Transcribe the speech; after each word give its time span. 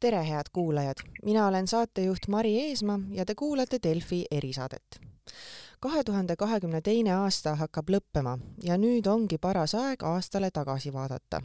tere, 0.00 0.28
head 0.28 0.46
kuulajad, 0.52 0.96
mina 1.24 1.46
olen 1.46 1.66
saatejuht 1.66 2.28
Mari 2.28 2.60
Eesmaa 2.60 2.98
ja 3.10 3.24
te 3.24 3.34
kuulate 3.34 3.78
Delfi 3.82 4.24
erisaadet. 4.30 5.00
kahe 5.80 6.04
tuhande 6.04 6.36
kahekümne 6.36 6.80
teine 6.80 7.12
aasta 7.12 7.54
hakkab 7.54 7.90
lõppema 7.90 8.38
ja 8.62 8.76
nüüd 8.78 9.06
ongi 9.06 9.38
paras 9.38 9.74
aeg 9.74 10.02
aastale 10.02 10.50
tagasi 10.50 10.92
vaadata. 10.92 11.42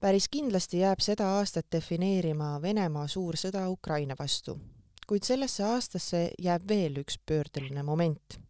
päris 0.00 0.28
kindlasti 0.28 0.78
jääb 0.78 1.00
seda 1.00 1.28
aastat 1.36 1.66
defineerima 1.72 2.62
Venemaa 2.62 3.06
suur 3.08 3.36
sõda 3.36 3.68
Ukraina 3.68 4.14
vastu, 4.18 4.58
kuid 5.06 5.22
sellesse 5.22 5.64
aastasse 5.64 6.30
jääb 6.38 6.68
veel 6.68 6.96
üks 6.96 7.18
pöördeline 7.26 7.82
moment. 7.82 8.40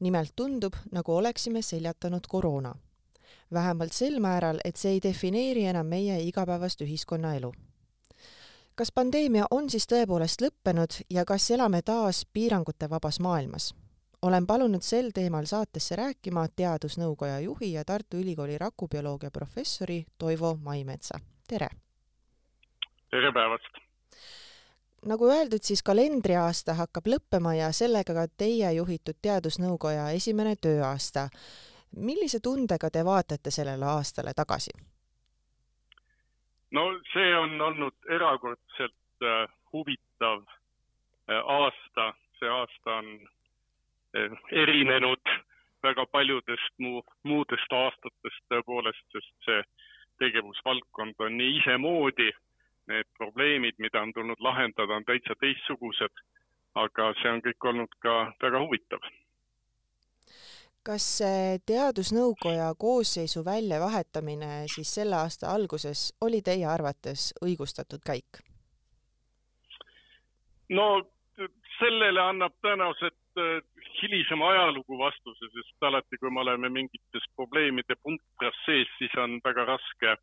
nimelt 0.00 0.32
tundub, 0.36 0.74
nagu 0.90 1.12
oleksime 1.12 1.62
seljatanud 1.62 2.26
koroona 2.28 2.74
vähemalt 3.52 3.92
sel 3.92 4.18
määral, 4.20 4.58
et 4.64 4.76
see 4.76 4.90
ei 4.90 5.02
defineeri 5.02 5.64
enam 5.64 5.86
meie 5.86 6.18
igapäevast 6.22 6.80
ühiskonnaelu 6.80 7.52
kas 8.74 8.92
pandeemia 8.92 9.44
on 9.50 9.70
siis 9.70 9.86
tõepoolest 9.90 10.42
lõppenud 10.42 10.98
ja 11.10 11.24
kas 11.24 11.50
elame 11.54 11.82
taas 11.82 12.24
piirangute 12.32 12.90
vabas 12.90 13.20
maailmas? 13.20 13.74
olen 14.22 14.46
palunud 14.46 14.82
sel 14.82 15.10
teemal 15.14 15.44
saatesse 15.44 15.96
rääkima 15.96 16.46
Teadusnõukoja 16.56 17.40
juhi 17.40 17.72
ja 17.72 17.84
Tartu 17.84 18.16
Ülikooli 18.16 18.58
rakubioloogia 18.58 19.30
professori 19.30 20.04
Toivo 20.18 20.56
Maimetsa. 20.62 21.20
tere! 21.48 21.68
tere 23.10 23.32
päevast! 23.32 23.78
nagu 25.06 25.28
öeldud, 25.28 25.62
siis 25.62 25.82
kalendriaasta 25.82 26.74
hakkab 26.74 27.06
lõppema 27.06 27.54
ja 27.54 27.72
sellega 27.72 28.14
ka 28.14 28.26
teie 28.36 28.72
juhitud 28.72 29.20
Teadusnõukoja 29.22 30.10
esimene 30.10 30.56
tööaasta. 30.56 31.28
millise 31.96 32.40
tundega 32.40 32.90
te 32.90 33.04
vaatate 33.04 33.50
sellele 33.50 33.84
aastale 33.84 34.34
tagasi? 34.34 34.70
No 36.74 36.84
see 37.12 37.30
on 37.38 37.60
olnud 37.60 38.10
erakordselt 38.10 39.22
äh, 39.22 39.48
huvitav 39.72 40.42
äh, 41.30 41.40
aasta, 41.58 42.12
see 42.38 42.50
aasta 42.50 42.96
on 43.00 43.10
äh, 44.18 44.38
erinenud 44.62 45.34
väga 45.82 46.06
paljudest 46.06 46.78
muu, 46.78 47.02
muudest 47.22 47.72
aastatest 47.72 48.46
tõepoolest, 48.52 49.04
sest 49.12 49.34
see 49.48 49.60
tegevusvaldkond 50.22 51.20
on 51.26 51.36
nii 51.38 51.58
isemoodi. 51.60 52.30
Need 52.88 53.08
probleemid, 53.16 53.78
mida 53.80 54.02
on 54.04 54.12
tulnud 54.12 54.40
lahendada, 54.44 54.98
on 54.98 55.04
täitsa 55.08 55.36
teistsugused. 55.40 56.24
aga 56.74 57.12
see 57.20 57.30
on 57.30 57.40
kõik 57.42 57.66
olnud 57.70 57.92
ka 58.02 58.14
väga 58.42 58.58
huvitav 58.64 59.04
kas 60.84 61.06
teadusnõukoja 61.66 62.74
koosseisu 62.78 63.44
väljavahetamine 63.44 64.66
siis 64.74 64.94
selle 64.94 65.16
aasta 65.16 65.50
alguses 65.54 66.10
oli 66.20 66.42
teie 66.42 66.66
arvates 66.68 67.32
õigustatud 67.44 68.04
käik? 68.04 68.42
no 70.68 71.04
sellele 71.78 72.20
annab 72.22 72.54
tõenäoliselt 72.64 73.40
äh, 73.40 73.60
hilisem 74.00 74.42
ajalugu 74.42 74.98
vastuse, 74.98 75.50
sest 75.52 75.88
alati, 75.88 76.18
kui 76.20 76.30
me 76.30 76.42
oleme 76.44 76.70
mingites 76.72 77.26
probleemide 77.36 77.96
puntras 78.02 78.58
sees, 78.66 78.90
siis 78.98 79.14
on 79.20 79.38
väga 79.44 79.66
raske 79.70 80.16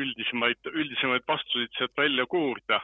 üldisemaid, 0.00 0.72
üldisemaid 0.72 1.26
vastuseid 1.28 1.76
sealt 1.78 1.96
välja 1.98 2.26
koorida. 2.26 2.80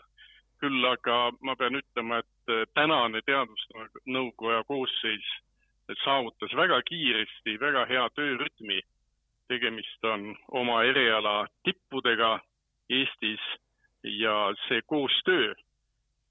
küll 0.56 0.84
aga 0.88 1.16
ma 1.44 1.52
pean 1.60 1.74
ütlema, 1.76 2.22
et 2.22 2.52
äh, 2.52 2.62
tänane 2.74 3.20
teadusnõukoja 3.26 4.62
koosseis 4.64 5.26
saavutas 6.04 6.54
väga 6.56 6.82
kiiresti 6.82 7.60
väga 7.60 7.86
hea 7.86 8.08
töörütmi. 8.14 8.80
tegemist 9.48 10.04
on 10.04 10.36
oma 10.48 10.82
eriala 10.82 11.46
tippudega 11.64 12.40
Eestis 12.90 13.40
ja 14.02 14.54
see 14.68 14.80
koostöö, 14.86 15.54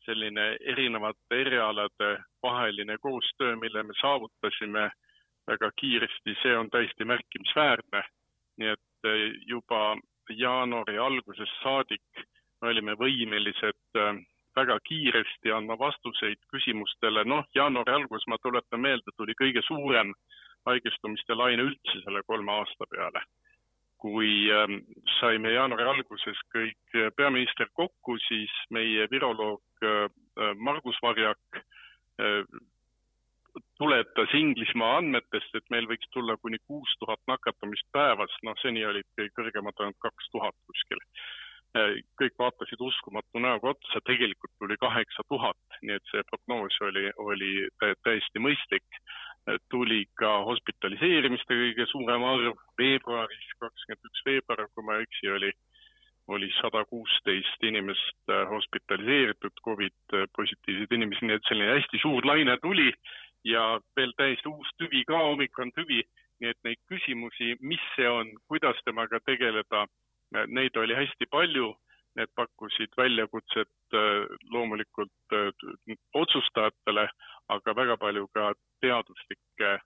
selline 0.05 0.57
erinevate 0.59 1.39
erialade 1.41 2.23
vaheline 2.43 2.97
koostöö, 2.97 3.55
mille 3.55 3.83
me 3.83 3.93
saavutasime 4.01 4.91
väga 5.47 5.71
kiiresti, 5.75 6.35
see 6.41 6.57
on 6.57 6.69
täiesti 6.69 7.05
märkimisväärne. 7.05 8.03
nii 8.57 8.67
et 8.67 9.03
eh, 9.03 9.31
juba 9.47 9.97
jaanuari 10.29 10.97
algusest 10.97 11.63
saadik 11.63 12.25
me 12.61 12.69
olime 12.69 12.93
võimelised 12.99 13.99
eh, 13.99 14.21
väga 14.55 14.77
kiiresti 14.87 15.51
andma 15.51 15.77
vastuseid 15.79 16.39
küsimustele, 16.53 17.25
noh, 17.27 17.45
jaanuari 17.55 17.95
alguses, 17.97 18.27
ma 18.27 18.37
tuletan 18.41 18.81
meelde, 18.81 19.13
tuli 19.17 19.35
kõige 19.39 19.63
suurem 19.67 20.13
haigestumiste 20.69 21.37
laine 21.37 21.67
üldse 21.69 22.03
selle 22.03 22.23
kolme 22.27 22.51
aasta 22.59 22.87
peale. 22.91 23.25
kui 24.05 24.51
äh, 24.53 24.69
saime 25.19 25.49
jaanuari 25.49 25.85
alguses 25.89 26.39
kõik 26.53 26.97
peaminister 27.17 27.69
kokku, 27.73 28.17
siis 28.27 28.51
meie 28.69 29.07
viroloog 29.09 29.87
äh, 29.87 30.09
Margus 30.55 30.99
Varjak 31.01 31.57
äh, 31.57 32.43
tuletas 33.79 34.33
Inglismaa 34.33 34.97
andmetest, 34.99 35.55
et 35.55 35.65
meil 35.73 35.87
võiks 35.89 36.11
tulla 36.13 36.35
kuni 36.37 36.59
kuus 36.67 36.91
tuhat 36.99 37.23
nakatumist 37.27 37.87
päevas, 37.95 38.35
noh, 38.43 38.53
seni 38.61 38.85
olid 38.85 39.25
kõrgemad 39.39 39.79
ainult 39.79 39.97
kaks 40.03 40.29
tuhat 40.35 40.55
kuskil. 40.67 41.01
Äh, 41.01 41.44
kõik 42.19 42.35
vaatasid 42.39 42.81
uskumatu 42.81 43.41
näoga 43.43 43.73
otsa, 43.73 44.01
tegelikult 44.07 44.53
tuli 44.59 44.77
kaheksa 44.79 45.25
tuhat, 45.29 45.79
nii 45.81 45.95
et 45.97 46.11
see 46.11 46.23
prognoos 46.29 46.77
oli, 46.87 47.09
oli 47.17 47.51
täiesti 48.05 48.41
mõistlik. 48.43 48.99
Äh, 49.49 49.59
tuli 49.69 50.05
ka 50.19 50.31
hospitaliseerimiste 50.47 51.57
kõige 51.61 51.87
suurem 51.91 52.23
arv 52.25 52.61
veebruaris, 52.79 53.49
kakskümmend 53.59 54.11
üks 54.11 54.25
veebruar, 54.25 54.69
kui 54.73 54.87
ma 54.87 54.97
ei 54.97 55.07
eksi, 55.07 55.29
oli, 55.37 55.51
oli 56.35 56.49
sada 56.61 56.85
kuusteist 56.89 57.67
inimest 57.69 58.33
äh, 58.33 58.47
hospitaliseeritud, 58.49 59.59
Covid 59.67 60.17
positiivseid 60.37 60.97
inimesi, 60.97 61.27
nii 61.27 61.39
et 61.39 61.51
selline 61.51 61.75
hästi 61.75 62.01
suur 62.01 62.25
laine 62.25 62.57
tuli 62.63 62.89
ja 63.45 63.75
veel 63.97 64.15
täiesti 64.17 64.49
uus 64.49 64.71
tüvi 64.79 65.03
ka, 65.05 65.19
omikron 65.35 65.75
tüvi, 65.75 66.01
nii 66.41 66.49
et 66.51 66.63
neid 66.67 66.81
küsimusi, 66.89 67.53
mis 67.61 67.83
see 67.95 68.07
on, 68.09 68.31
kuidas 68.49 68.79
temaga 68.87 69.19
tegeleda 69.27 69.85
Neid 70.31 70.77
oli 70.77 70.95
hästi 70.95 71.27
palju, 71.31 71.73
need 72.15 72.31
pakkusid 72.35 72.93
väljakutset 72.97 73.93
äh, 73.93 74.25
loomulikult 74.51 75.33
äh, 75.33 75.97
otsustajatele, 76.13 77.07
aga 77.49 77.75
väga 77.75 77.97
palju 77.97 78.27
ka 78.33 78.53
teaduslikke 78.81 79.77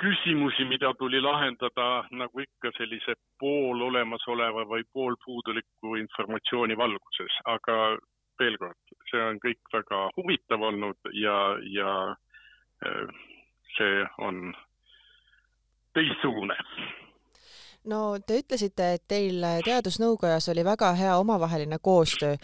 küsimusi, 0.00 0.64
mida 0.64 0.92
tuli 0.98 1.20
lahendada 1.20 1.88
nagu 2.10 2.40
ikka 2.40 2.72
sellise 2.76 3.14
pool 3.38 3.82
olemasoleva 3.88 4.64
või 4.68 4.86
pool 4.92 5.16
puuduliku 5.24 5.96
informatsiooni 6.00 6.76
valguses, 6.76 7.36
aga 7.44 7.76
veel 8.40 8.56
kord, 8.62 8.94
see 9.10 9.20
on 9.20 9.40
kõik 9.42 9.74
väga 9.74 10.06
huvitav 10.16 10.64
olnud 10.70 11.12
ja, 11.12 11.36
ja 11.74 11.92
äh, 12.86 13.12
see 13.76 14.02
on 14.18 14.50
teistsugune 15.94 16.56
no 17.88 18.18
te 18.26 18.40
ütlesite, 18.42 18.94
et 18.96 19.04
teil 19.08 19.44
Teadusnõukojas 19.64 20.50
oli 20.52 20.64
väga 20.66 20.92
hea 20.98 21.16
omavaheline 21.20 21.78
koostöö. 21.82 22.36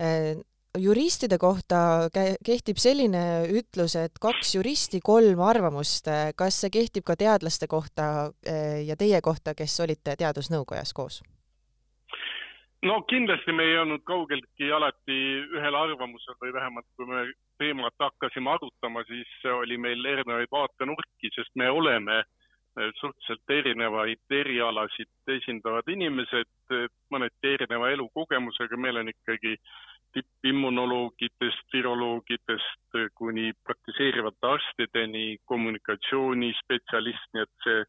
Äh, 0.00 0.38
juristide 0.78 1.38
kohta 1.38 2.08
kehtib 2.46 2.78
selline 2.78 3.46
ütlus, 3.50 3.96
et 3.98 4.18
kaks 4.22 4.54
juristi, 4.54 5.00
kolm 5.02 5.40
arvamust. 5.42 6.06
kas 6.36 6.60
see 6.60 6.70
kehtib 6.70 7.04
ka 7.04 7.16
teadlaste 7.16 7.66
kohta 7.66 8.30
äh, 8.46 8.86
ja 8.86 8.96
teie 8.96 9.20
kohta, 9.20 9.54
kes 9.54 9.80
olite 9.80 10.16
Teadusnõukojas 10.16 10.94
koos? 10.94 11.22
no 12.82 13.02
kindlasti 13.02 13.52
me 13.52 13.64
ei 13.68 13.78
olnud 13.78 14.00
kaugeltki 14.08 14.70
alati 14.72 15.16
ühel 15.52 15.74
arvamusel 15.76 16.34
või 16.40 16.52
vähemalt 16.54 16.86
kui 16.96 17.06
me 17.06 17.26
teemat 17.60 17.92
hakkasime 18.00 18.50
arutama, 18.54 19.02
siis 19.04 19.28
oli 19.52 19.76
meil 19.76 20.04
erinevaid 20.04 20.48
vaatenurki, 20.50 21.28
sest 21.34 21.52
me 21.60 21.68
oleme 21.70 22.22
äh, 22.22 22.39
suhteliselt 23.00 23.50
erinevaid 23.50 24.34
erialasid 24.34 25.32
esindavad 25.34 25.88
inimesed, 25.88 26.50
mõneti 27.12 27.54
erineva 27.54 27.90
elukogemusega, 27.94 28.76
meil 28.76 29.00
on 29.02 29.10
ikkagi 29.12 29.56
tippimmunoloogidest, 30.12 31.66
viroloogidest 31.72 32.98
kuni 33.14 33.52
praktiseerivate 33.64 34.46
arstideni, 34.46 35.38
kommunikatsioonispetsialist, 35.44 37.28
nii 37.34 37.44
et 37.46 37.66
see, 37.66 37.82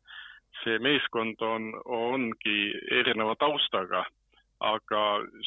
see 0.64 0.80
meeskond 0.86 1.42
on, 1.46 1.72
ongi 1.86 2.60
erineva 3.02 3.36
taustaga. 3.36 4.06
aga 4.62 5.04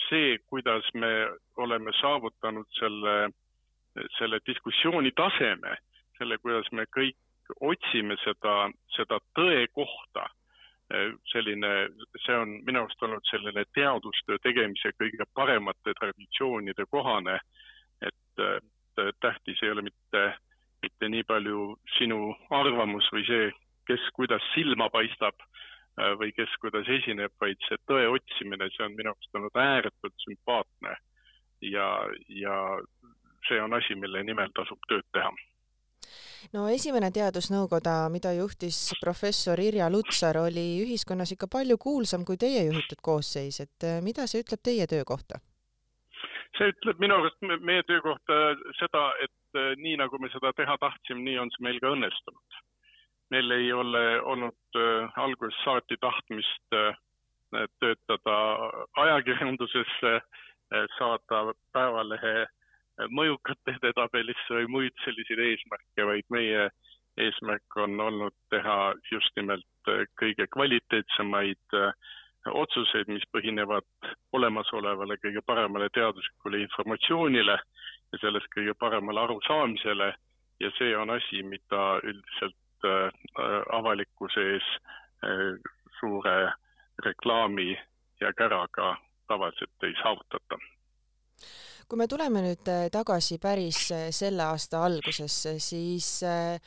see, 0.08 0.38
kuidas 0.50 0.87
me 0.94 1.11
oleme 1.62 1.93
saavutanud 2.00 2.67
selle, 2.75 3.29
selle 4.19 4.41
diskussiooni 4.46 5.12
taseme, 5.14 5.76
selle, 6.19 6.38
kuidas 6.43 6.67
me 6.73 6.82
kõik 6.96 7.14
otsime 7.61 8.17
seda, 8.25 8.70
seda 8.96 9.19
tõe 9.38 9.67
kohta, 9.76 10.26
eh, 10.93 11.12
selline, 11.32 11.73
see 12.25 12.37
on 12.37 12.58
minu 12.67 12.85
arust 12.85 13.02
olnud 13.02 13.26
selline 13.31 13.64
teadustöö 13.76 14.38
tegemise 14.43 14.94
kõige 15.00 15.26
paremate 15.35 15.94
traditsioonide 16.00 16.87
kohane, 16.91 17.38
et 18.02 18.44
tähtis 19.20 19.62
ei 19.62 19.70
ole 19.70 19.82
mitte, 19.82 20.23
mitte 20.82 21.08
nii 21.08 21.25
palju 21.29 21.75
sinu 21.99 22.35
arvamus 22.50 23.06
või 23.12 23.25
see, 23.29 23.50
kes 23.88 24.02
kuidas 24.17 24.43
silma 24.55 24.88
paistab, 24.91 25.37
või 26.19 26.32
kes 26.35 26.50
kuidas 26.61 26.88
esineb, 26.91 27.32
vaid 27.41 27.61
see 27.69 27.79
tõe 27.87 28.08
otsimine, 28.11 28.67
see 28.75 28.87
on 28.87 28.96
minu 28.99 29.12
arust 29.12 29.38
olnud 29.38 29.58
ääretult 29.62 30.25
sümpaatne. 30.26 30.96
ja, 31.62 31.88
ja 32.29 32.56
see 33.49 33.61
on 33.62 33.73
asi, 33.73 33.94
mille 33.94 34.23
nimel 34.23 34.50
tasub 34.56 34.81
tööd 34.88 35.06
teha 35.12 35.31
no 36.52 36.67
esimene 36.73 37.11
teadusnõukoda, 37.14 38.08
mida 38.12 38.35
juhtis 38.37 38.79
professor 39.00 39.61
Irja 39.61 39.88
Lutsar, 39.93 40.38
oli 40.43 40.67
ühiskonnas 40.82 41.32
ikka 41.35 41.49
palju 41.52 41.79
kuulsam 41.81 42.25
kui 42.29 42.37
teie 42.41 42.67
juhitud 42.69 43.00
koosseis, 43.02 43.61
et 43.64 43.87
äh, 43.87 44.00
mida 44.05 44.26
see 44.31 44.44
ütleb 44.44 44.62
teie 44.62 44.87
töö 44.91 45.05
kohta? 45.08 45.41
see 46.55 46.70
ütleb 46.70 47.00
minu 47.02 47.17
arust 47.19 47.41
meie 47.43 47.82
töö 47.88 48.02
kohta 48.05 48.37
seda, 48.79 49.08
et 49.25 49.58
äh, 49.58 49.73
nii 49.81 49.96
nagu 50.02 50.20
me 50.23 50.31
seda 50.35 50.52
teha 50.58 50.76
tahtsime, 50.82 51.25
nii 51.26 51.41
on 51.43 51.50
see 51.55 51.67
meil 51.67 51.81
ka 51.82 51.94
õnnestunud. 51.96 52.61
meil 53.32 53.50
ei 53.50 53.73
ole 53.73 54.05
olnud 54.20 54.79
algusest 55.19 55.64
saati 55.64 55.96
tahtmist 55.99 56.76
töötada 57.81 58.35
ajakirjanduses, 59.00 59.94
saada 60.99 61.55
Päevalehe 61.73 62.44
mõjukate 63.11 63.76
edetabelisse 63.79 64.58
või 64.58 64.67
muid 64.70 65.05
selliseid 65.05 65.41
eesmärke, 65.43 66.06
vaid 66.06 66.29
meie 66.31 66.69
eesmärk 67.20 67.76
on 67.76 68.00
olnud 68.00 68.35
teha 68.50 68.94
just 69.11 69.31
nimelt 69.37 69.91
äh, 69.91 70.05
kõige 70.20 70.46
kvaliteetsemaid 70.56 71.79
äh, 71.79 71.93
otsuseid, 72.50 73.08
mis 73.08 73.25
põhinevad 73.32 73.87
olemasolevale 74.37 75.17
kõige 75.23 75.43
paremale 75.46 75.88
teaduslikule 75.94 76.61
informatsioonile 76.67 77.56
ja 78.12 78.20
sellest 78.20 78.50
kõige 78.56 78.75
paremale 78.79 79.25
arusaamisele. 79.25 80.12
Ja 80.62 80.70
see 80.79 80.93
on 80.96 81.11
asi, 81.11 81.43
mida 81.43 81.85
üldiselt 82.02 82.87
äh, 82.87 83.08
avalikkuse 83.73 84.50
ees 84.55 84.69
suure 85.99 86.52
reklaami 87.05 87.73
ja 88.20 88.32
käraga 88.37 88.96
tavaliselt 89.29 89.87
ei 89.88 89.94
saavutata 90.02 90.58
kui 91.88 92.00
me 92.00 92.06
tuleme 92.08 92.42
nüüd 92.44 92.69
äh, 92.70 92.86
tagasi 92.92 93.38
päris 93.42 93.86
äh, 93.92 94.08
selle 94.14 94.44
aasta 94.46 94.82
algusesse, 94.86 95.56
siis 95.62 96.08
äh, 96.26 96.58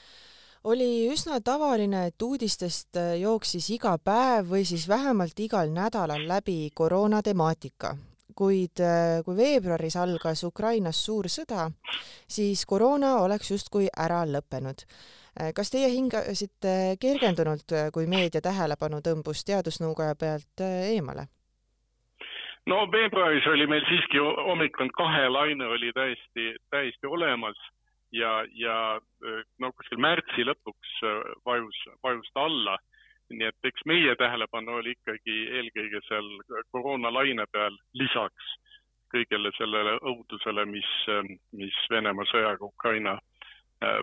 oli 0.67 1.07
üsna 1.11 1.39
tavaline, 1.45 2.07
et 2.09 2.21
uudistest 2.21 2.97
jooksis 3.21 3.69
iga 3.75 3.95
päev 3.97 4.51
või 4.51 4.65
siis 4.67 4.87
vähemalt 4.89 5.39
igal 5.39 5.71
nädalal 5.73 6.27
läbi 6.27 6.69
koroona 6.75 7.21
temaatika. 7.23 7.95
kuid 8.37 8.77
kui 9.25 9.35
veebruaris 9.37 9.95
algas 9.97 10.43
Ukrainas 10.43 10.99
suur 11.05 11.25
sõda, 11.25 11.71
siis 12.29 12.65
koroona 12.69 13.15
oleks 13.23 13.49
justkui 13.51 13.87
ära 13.97 14.19
lõppenud. 14.29 14.83
kas 15.55 15.71
teie 15.73 15.89
hingasite 15.89 16.97
kergendunult, 16.99 17.73
kui 17.93 18.05
meedia 18.05 18.41
tähelepanu 18.41 19.01
tõmbus 19.01 19.41
teadusnõukoja 19.45 20.15
pealt 20.15 20.61
eemale? 20.61 21.27
No 22.67 22.83
veebruaris 22.91 23.47
oli 23.47 23.67
meil 23.67 23.85
siiski 23.89 24.19
hommikul 24.19 24.91
kahe 24.97 25.27
laine 25.29 25.65
oli 25.65 25.91
täiesti, 25.95 26.55
täiesti 26.69 27.07
olemas 27.07 27.57
ja, 28.11 28.43
ja 28.53 28.99
no 29.59 29.71
kuskil 29.71 30.01
märtsi 30.03 30.45
lõpuks 30.47 30.93
vajus, 31.45 31.81
vajus 32.03 32.29
ta 32.33 32.45
alla. 32.49 32.77
nii 33.29 33.43
et 33.43 33.67
eks 33.67 33.83
meie 33.85 34.13
tähelepanu 34.15 34.77
oli 34.79 34.93
ikkagi 34.95 35.33
eelkõige 35.59 35.99
seal 36.07 36.27
koroonalaine 36.71 37.43
peal 37.51 37.75
lisaks 37.99 38.53
kõigele 39.11 39.51
sellele 39.57 39.97
õudusele, 39.99 40.63
mis, 40.67 40.91
mis 41.51 41.75
Venemaa 41.91 42.27
sõjaga 42.31 42.63
Ukraina 42.65 43.17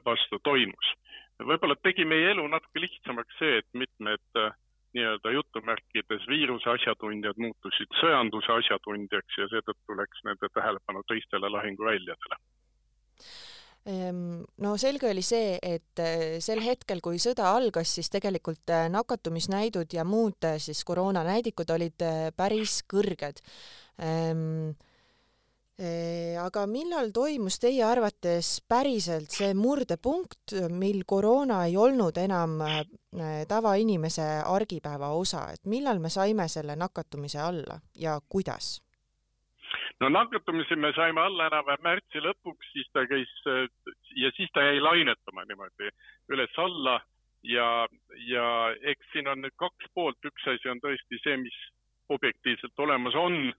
vastu 0.05 0.39
toimus. 0.45 0.93
võib-olla 1.41 1.77
tegi 1.83 2.05
meie 2.05 2.31
elu 2.31 2.45
natuke 2.49 2.81
lihtsamaks 2.81 3.39
see, 3.39 3.59
et 3.59 3.67
mitmed 3.73 4.39
äh, 4.39 4.53
nii-öelda 4.95 5.33
jutumärkides 5.35 6.29
viiruse 6.31 6.71
asjatundjad 6.75 7.41
muutusid 7.43 7.99
sõjanduse 8.01 8.53
asjatundjaks 8.59 9.41
ja 9.41 9.49
seetõttu 9.53 9.99
läks 9.99 10.23
nende 10.29 10.51
tähelepanu 10.55 11.03
teistele 11.11 11.51
lahinguväljadele. 11.57 12.41
Ehm, 13.85 14.41
no 14.65 14.71
selge 14.81 15.11
oli 15.11 15.23
see, 15.25 15.59
et 15.61 16.01
eh, 16.01 16.39
sel 16.41 16.63
hetkel, 16.65 17.03
kui 17.05 17.19
sõda 17.21 17.51
algas, 17.53 17.91
siis 17.99 18.09
tegelikult 18.13 18.73
eh, 18.73 18.87
nakatumisnäidud 18.93 19.93
ja 19.93 20.07
muud 20.09 20.47
eh, 20.49 20.57
siis 20.63 20.81
koroonanäidikud 20.89 21.75
olid 21.75 22.07
päris 22.37 22.79
kõrged. 22.89 23.45
Ehm, 24.01 24.73
aga 26.39 26.67
millal 26.71 27.09
toimus 27.11 27.57
teie 27.59 27.83
arvates 27.83 28.61
päriselt 28.69 29.35
see 29.35 29.51
murdepunkt, 29.59 30.55
mil 30.71 31.03
koroona 31.03 31.65
ei 31.67 31.75
olnud 31.77 32.15
enam 32.23 32.61
tavainimese 33.51 34.29
argipäeva 34.47 35.11
osa, 35.19 35.49
et 35.51 35.67
millal 35.67 35.99
me 35.99 36.13
saime 36.15 36.47
selle 36.49 36.77
nakatumise 36.79 37.41
alla 37.43 37.81
ja 37.99 38.21
kuidas? 38.29 38.85
no 40.01 40.09
nakatumise 40.09 40.77
me 40.77 40.93
saime 40.95 41.21
alla 41.21 41.49
enam-vähem 41.51 41.83
märtsi 41.83 42.23
lõpuks, 42.23 42.71
siis 42.73 42.89
ta 42.93 43.07
käis 43.11 43.35
ja 44.15 44.31
siis 44.37 44.51
ta 44.55 44.63
jäi 44.63 44.81
lainetama 44.81 45.45
niimoodi 45.49 45.91
üles-alla 46.31 47.01
ja, 47.43 47.69
ja 48.31 48.49
eks 48.93 49.13
siin 49.13 49.29
on 49.29 49.43
nüüd 49.45 49.55
kaks 49.61 49.91
poolt, 49.95 50.19
üks 50.25 50.51
asi 50.55 50.71
on 50.71 50.83
tõesti 50.85 51.21
see, 51.23 51.37
mis 51.43 51.59
objektiivselt 52.15 52.79
olemas 52.79 53.17
on 53.19 53.53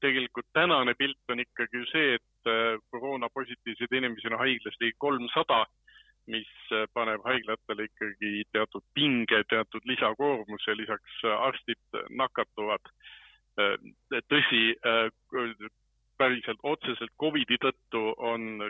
tegelikult 0.00 0.46
tänane 0.52 0.94
pilt 0.98 1.32
on 1.32 1.40
ikkagi 1.40 1.84
see, 1.92 2.14
et 2.18 2.50
äh, 2.50 2.78
koroonapositiivseid 2.90 3.96
inimesi 3.98 4.30
on 4.30 4.38
haiglas 4.40 4.76
ligi 4.80 4.96
kolmsada, 4.98 5.64
mis 6.30 6.50
äh, 6.72 6.86
paneb 6.94 7.24
haiglatele 7.24 7.88
ikkagi 7.88 8.44
teatud 8.52 8.84
pinge, 8.94 9.42
teatud 9.52 9.86
lisakoormuse, 9.92 10.76
lisaks 10.76 11.24
äh, 11.24 11.36
arstid 11.48 12.00
nakatuvad. 12.22 12.92
tõsi, 14.30 14.60
päriselt 16.16 16.60
otseselt 16.62 17.10
Covidi 17.20 17.58
tõttu 17.60 18.00
on, 18.16 18.62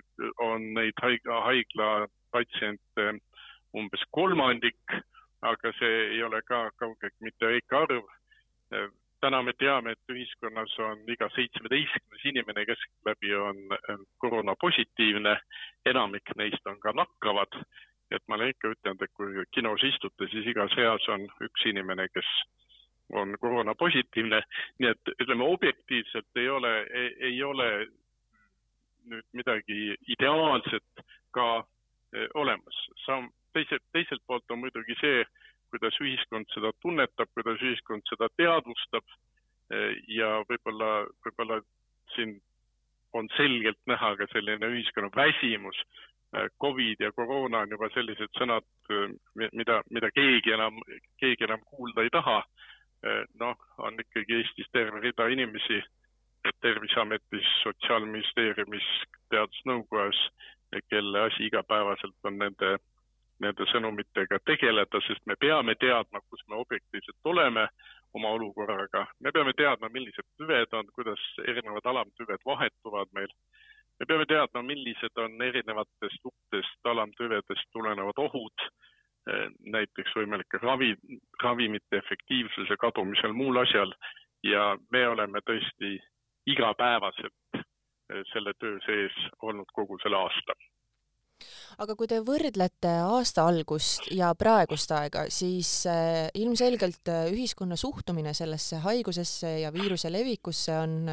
on 0.42 0.64
neid 0.74 0.96
haigla, 1.02 1.36
haiglapatsiente 1.44 3.04
umbes 3.76 4.02
kolmandik, 4.10 4.96
aga 5.46 5.72
see 5.78 6.00
ei 6.16 6.22
ole 6.26 6.40
ka 6.48 6.64
kaugeltki 6.80 7.28
mitte 7.28 7.52
väike 7.52 7.76
arv 7.76 8.08
täna 9.20 9.42
me 9.42 9.52
teame, 9.58 9.92
et 9.92 10.12
ühiskonnas 10.12 10.72
on 10.84 11.02
iga 11.12 11.28
seitsmeteistkümnes 11.34 12.24
inimene 12.32 12.64
keskeltläbi 12.66 13.34
on 13.36 13.56
koroonapositiivne, 14.18 15.36
enamik 15.86 16.34
neist 16.36 16.66
on 16.66 16.80
ka 16.80 16.92
nakkavad. 16.92 17.62
et 18.10 18.22
ma 18.28 18.34
olen 18.34 18.48
ikka 18.50 18.72
ütelnud, 18.74 19.02
et 19.02 19.12
kui 19.14 19.44
kinos 19.54 19.82
istute, 19.86 20.26
siis 20.32 20.46
igas 20.50 20.72
eas 20.82 21.04
on 21.14 21.28
üks 21.46 21.66
inimene, 21.70 22.08
kes 22.10 22.30
on 23.14 23.36
koroonapositiivne, 23.38 24.40
nii 24.78 24.88
et 24.90 25.12
ütleme 25.14 25.46
objektiivselt 25.46 26.40
ei 26.42 26.48
ole, 26.48 26.72
ei 27.20 27.42
ole 27.42 27.68
nüüd 29.12 29.26
midagi 29.32 29.94
ideaalset 30.08 31.04
ka 31.30 31.46
eh, 32.14 32.26
olemas. 32.34 32.82
sam-, 33.06 33.30
teise, 33.52 33.78
teiselt 33.92 34.22
poolt 34.26 34.50
on 34.50 34.58
muidugi 34.64 34.96
see, 35.00 35.24
kuidas 35.70 35.96
ühiskond 36.02 36.48
seda 36.54 36.72
tunnetab, 36.82 37.30
kuidas 37.34 37.62
ühiskond 37.62 38.06
seda 38.10 38.28
teadvustab 38.40 39.04
eh, 39.74 39.96
ja 40.10 40.30
võib-olla, 40.48 40.90
võib-olla 41.24 41.60
siin 42.14 42.38
on 43.16 43.28
selgelt 43.36 43.80
näha 43.90 44.14
ka 44.18 44.28
selline 44.32 44.70
ühiskonna 44.74 45.10
väsimus. 45.16 45.78
Eh, 46.36 46.48
Covid 46.62 47.02
ja 47.02 47.12
koroona 47.12 47.64
on 47.64 47.76
juba 47.76 47.90
sellised 47.94 48.34
sõnad, 48.38 48.66
eh, 48.90 49.14
mida, 49.52 49.80
mida 49.90 50.10
keegi 50.14 50.54
enam, 50.58 50.82
keegi 51.22 51.48
enam 51.48 51.64
kuulda 51.70 52.06
ei 52.06 52.12
taha. 52.18 52.42
noh, 53.40 53.56
on 53.80 53.94
ikkagi 53.96 54.34
Eestis 54.36 54.66
terve 54.76 54.98
rida 55.00 55.24
inimesi 55.32 55.78
Terviseametis, 56.60 57.46
Sotsiaalministeeriumis, 57.62 58.88
Teadusnõukojas, 59.32 60.18
kelle 60.92 61.20
asi 61.20 61.46
igapäevaselt 61.48 62.28
on 62.28 62.36
nende 62.42 62.74
nende 63.40 63.66
sõnumitega 63.72 64.38
tegeleda, 64.46 65.00
sest 65.06 65.24
me 65.26 65.36
peame 65.40 65.74
teadma, 65.80 66.20
kus 66.28 66.42
me 66.48 66.60
objektiivselt 66.60 67.32
oleme 67.32 67.66
oma 68.14 68.34
olukorraga. 68.36 69.06
me 69.20 69.32
peame 69.32 69.52
teadma, 69.56 69.88
millised 69.88 70.26
tüved 70.38 70.72
on, 70.72 70.86
kuidas 70.94 71.22
erinevad 71.46 71.86
alamtüved 71.86 72.44
vahetuvad 72.46 73.12
meil. 73.12 73.32
me 74.00 74.06
peame 74.06 74.26
teadma, 74.26 74.62
millised 74.62 75.24
on 75.24 75.42
erinevatest 75.42 76.24
uutest 76.24 76.92
alamtüvedest 76.94 77.70
tulenevad 77.72 78.18
ohud, 78.18 78.70
näiteks 79.60 80.14
võimalike 80.16 80.58
ravi, 80.62 80.94
ravimite 81.42 81.96
efektiivsuse 81.96 82.76
kadumisel, 82.80 83.32
muul 83.32 83.60
asjal 83.60 83.92
ja 84.42 84.76
me 84.90 85.06
oleme 85.08 85.42
tõesti 85.46 85.98
igapäevaselt 86.46 87.60
eh, 87.60 88.22
selle 88.32 88.54
töö 88.58 88.78
sees 88.86 89.16
olnud 89.42 89.68
kogu 89.76 89.98
selle 90.02 90.16
aasta 90.16 90.56
aga 91.78 91.96
kui 91.98 92.08
te 92.10 92.20
võrdlete 92.24 92.92
aasta 93.04 93.46
algust 93.48 94.10
ja 94.14 94.32
praegust 94.38 94.92
aega, 94.96 95.26
siis 95.32 95.86
äh, 95.90 96.28
ilmselgelt 96.34 97.08
äh, 97.12 97.30
ühiskonna 97.32 97.78
suhtumine 97.80 98.34
sellesse 98.34 98.82
haigusesse 98.84 99.56
ja 99.64 99.72
viiruse 99.72 100.12
levikusse 100.12 100.76
on 100.78 101.10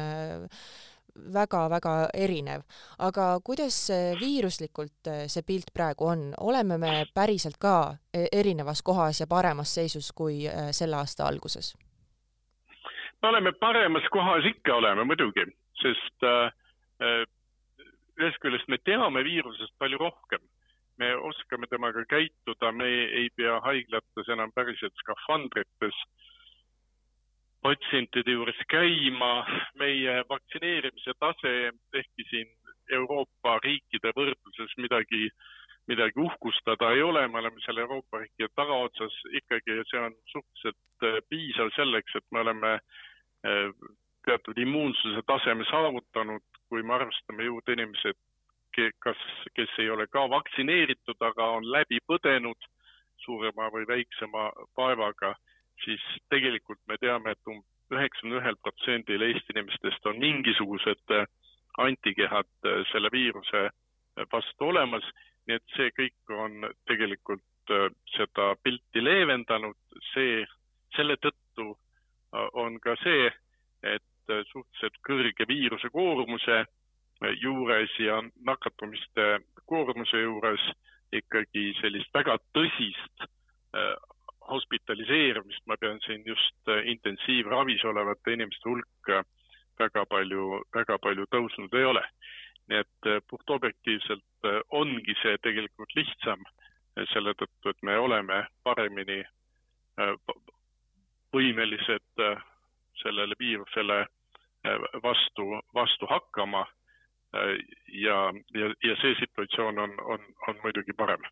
väga-väga 1.34 1.94
erinev. 2.14 2.62
aga 2.98 3.40
kuidas 3.44 3.90
viiruslikult 4.20 5.10
see 5.26 5.42
pilt 5.42 5.72
praegu 5.74 6.06
on, 6.06 6.22
oleme 6.38 6.78
me 6.78 6.92
päriselt 7.14 7.58
ka 7.58 7.96
erinevas 8.14 8.84
kohas 8.86 9.20
ja 9.20 9.26
paremas 9.26 9.74
seisus 9.74 10.12
kui 10.12 10.44
selle 10.70 10.96
aasta 10.96 11.26
alguses? 11.26 11.74
me 13.22 13.28
oleme 13.28 13.52
paremas 13.52 14.06
kohas, 14.10 14.44
ikka 14.46 14.74
oleme 14.74 15.04
muidugi, 15.04 15.44
sest 15.82 16.26
äh, 16.26 16.52
ühest 18.18 18.40
küljest 18.42 18.68
me 18.68 18.78
teame 18.84 19.22
viirusest 19.26 19.74
palju 19.78 19.98
rohkem. 19.98 20.42
me 20.98 21.12
oskame 21.14 21.66
temaga 21.70 22.02
käituda, 22.10 22.72
me 22.74 22.86
ei 23.20 23.28
pea 23.36 23.60
haiglates 23.62 24.30
enam 24.34 24.50
päriselt 24.52 24.94
skafandrites 24.98 26.00
patsientide 27.62 28.34
juures 28.34 28.62
käima. 28.68 29.46
meie 29.78 30.24
vaktsineerimise 30.28 31.14
tase, 31.20 31.54
ehkki 31.94 32.26
siin 32.30 32.48
Euroopa 32.90 33.58
riikide 33.62 34.12
võrdluses 34.16 34.74
midagi, 34.78 35.28
midagi 35.86 36.20
uhkustada 36.20 36.90
ei 36.96 37.02
ole, 37.02 37.26
me 37.28 37.38
oleme 37.38 37.60
seal 37.60 37.78
Euroopa 37.78 38.24
riikide 38.24 38.48
tagaotsas 38.56 39.14
ikkagi 39.42 39.76
ja 39.78 39.84
see 39.90 40.00
on 40.00 40.16
suhteliselt 40.32 41.06
äh, 41.06 41.20
piisav 41.28 41.70
selleks, 41.76 42.16
et 42.16 42.26
me 42.32 42.40
oleme 42.40 42.78
Äh, 43.46 43.70
teatud 44.28 44.58
immuunsuse 44.60 45.22
taseme 45.26 45.64
saavutanud, 45.70 46.44
kui 46.68 46.82
me 46.82 46.94
arvestame 46.98 47.46
jõud 47.48 47.72
inimesed, 47.74 48.18
kas, 49.02 49.22
kes 49.56 49.72
ei 49.82 49.90
ole 49.90 50.06
ka 50.12 50.26
vaktsineeritud, 50.30 51.16
aga 51.30 51.46
on 51.58 51.66
läbi 51.72 51.98
põdenud 52.06 52.68
suurema 53.24 53.70
või 53.74 53.88
väiksema 53.88 54.50
vaevaga, 54.76 55.34
siis 55.84 56.04
tegelikult 56.30 56.80
me 56.88 56.98
teame, 57.00 57.34
et 57.34 57.50
umbes 57.50 57.66
üheksakümne 57.88 58.40
ühel 58.42 58.56
protsendil 58.62 59.24
Eesti 59.24 59.54
inimestest 59.54 60.06
on 60.06 60.18
mingisugused 60.20 61.14
äh, 61.16 61.24
antikehad 61.80 62.50
äh, 62.68 62.82
selle 62.92 63.08
viiruse 63.12 63.70
vastu 64.32 64.68
olemas, 64.68 65.04
nii 65.46 65.56
et 65.56 65.76
see 65.76 65.92
kõik 65.96 66.32
on 66.34 66.68
tegelikult 66.90 67.44
seda 68.16 68.46
pilti 68.64 69.02
leevendanud, 69.04 69.76
see, 70.12 70.40
selle 70.96 71.18
tõttu 71.20 71.74
on 72.32 72.78
ka 72.80 72.94
see, 73.02 73.28
et 73.84 74.04
suhteliselt 74.52 74.98
kõrge 75.06 75.46
viiruse 75.48 75.90
koormuse 75.92 76.64
juures 77.40 77.94
ja 77.98 78.20
nakatumiste 78.46 79.40
koormuse 79.66 80.20
juures 80.22 80.64
ikkagi 81.12 81.72
sellist 81.80 82.14
väga 82.14 82.36
tõsist 82.56 83.24
äh, 83.24 83.94
hospitaliseerimist, 84.48 85.64
ma 85.66 85.76
pean 85.80 86.00
siin 86.04 86.22
just 86.26 86.68
äh, 86.68 86.84
intensiivravis 86.92 87.84
olevate 87.84 88.36
inimeste 88.36 88.68
hulka 88.68 89.24
väga 89.78 90.04
palju, 90.06 90.62
väga 90.74 90.98
palju 91.02 91.26
tõusnud 91.34 91.74
ei 91.74 91.84
ole. 91.84 92.04
nii 92.68 92.80
et 92.84 93.06
äh, 93.08 93.20
puhtobjektiivselt 93.30 94.48
ongi 94.76 95.14
see 95.22 95.38
tegelikult 95.42 95.94
lihtsam 95.96 96.44
selle 97.12 97.32
tõttu, 97.38 97.70
et 97.70 97.82
me 97.82 97.94
oleme 97.98 98.42
paremini 98.62 99.22
võimelised 101.34 102.22
äh, 102.22 102.40
sellele 103.02 103.36
viirusele 103.38 104.00
äh, 104.00 104.08
vastu, 105.02 105.60
vastu 105.74 106.06
hakkama. 106.10 106.66
Ja, 107.92 108.16
ja, 108.56 108.68
ja 108.84 108.94
see 109.02 109.14
situatsioon 109.18 109.78
on, 109.78 109.90
on, 110.00 110.22
on 110.48 110.60
muidugi 110.62 110.94
parem. 110.96 111.26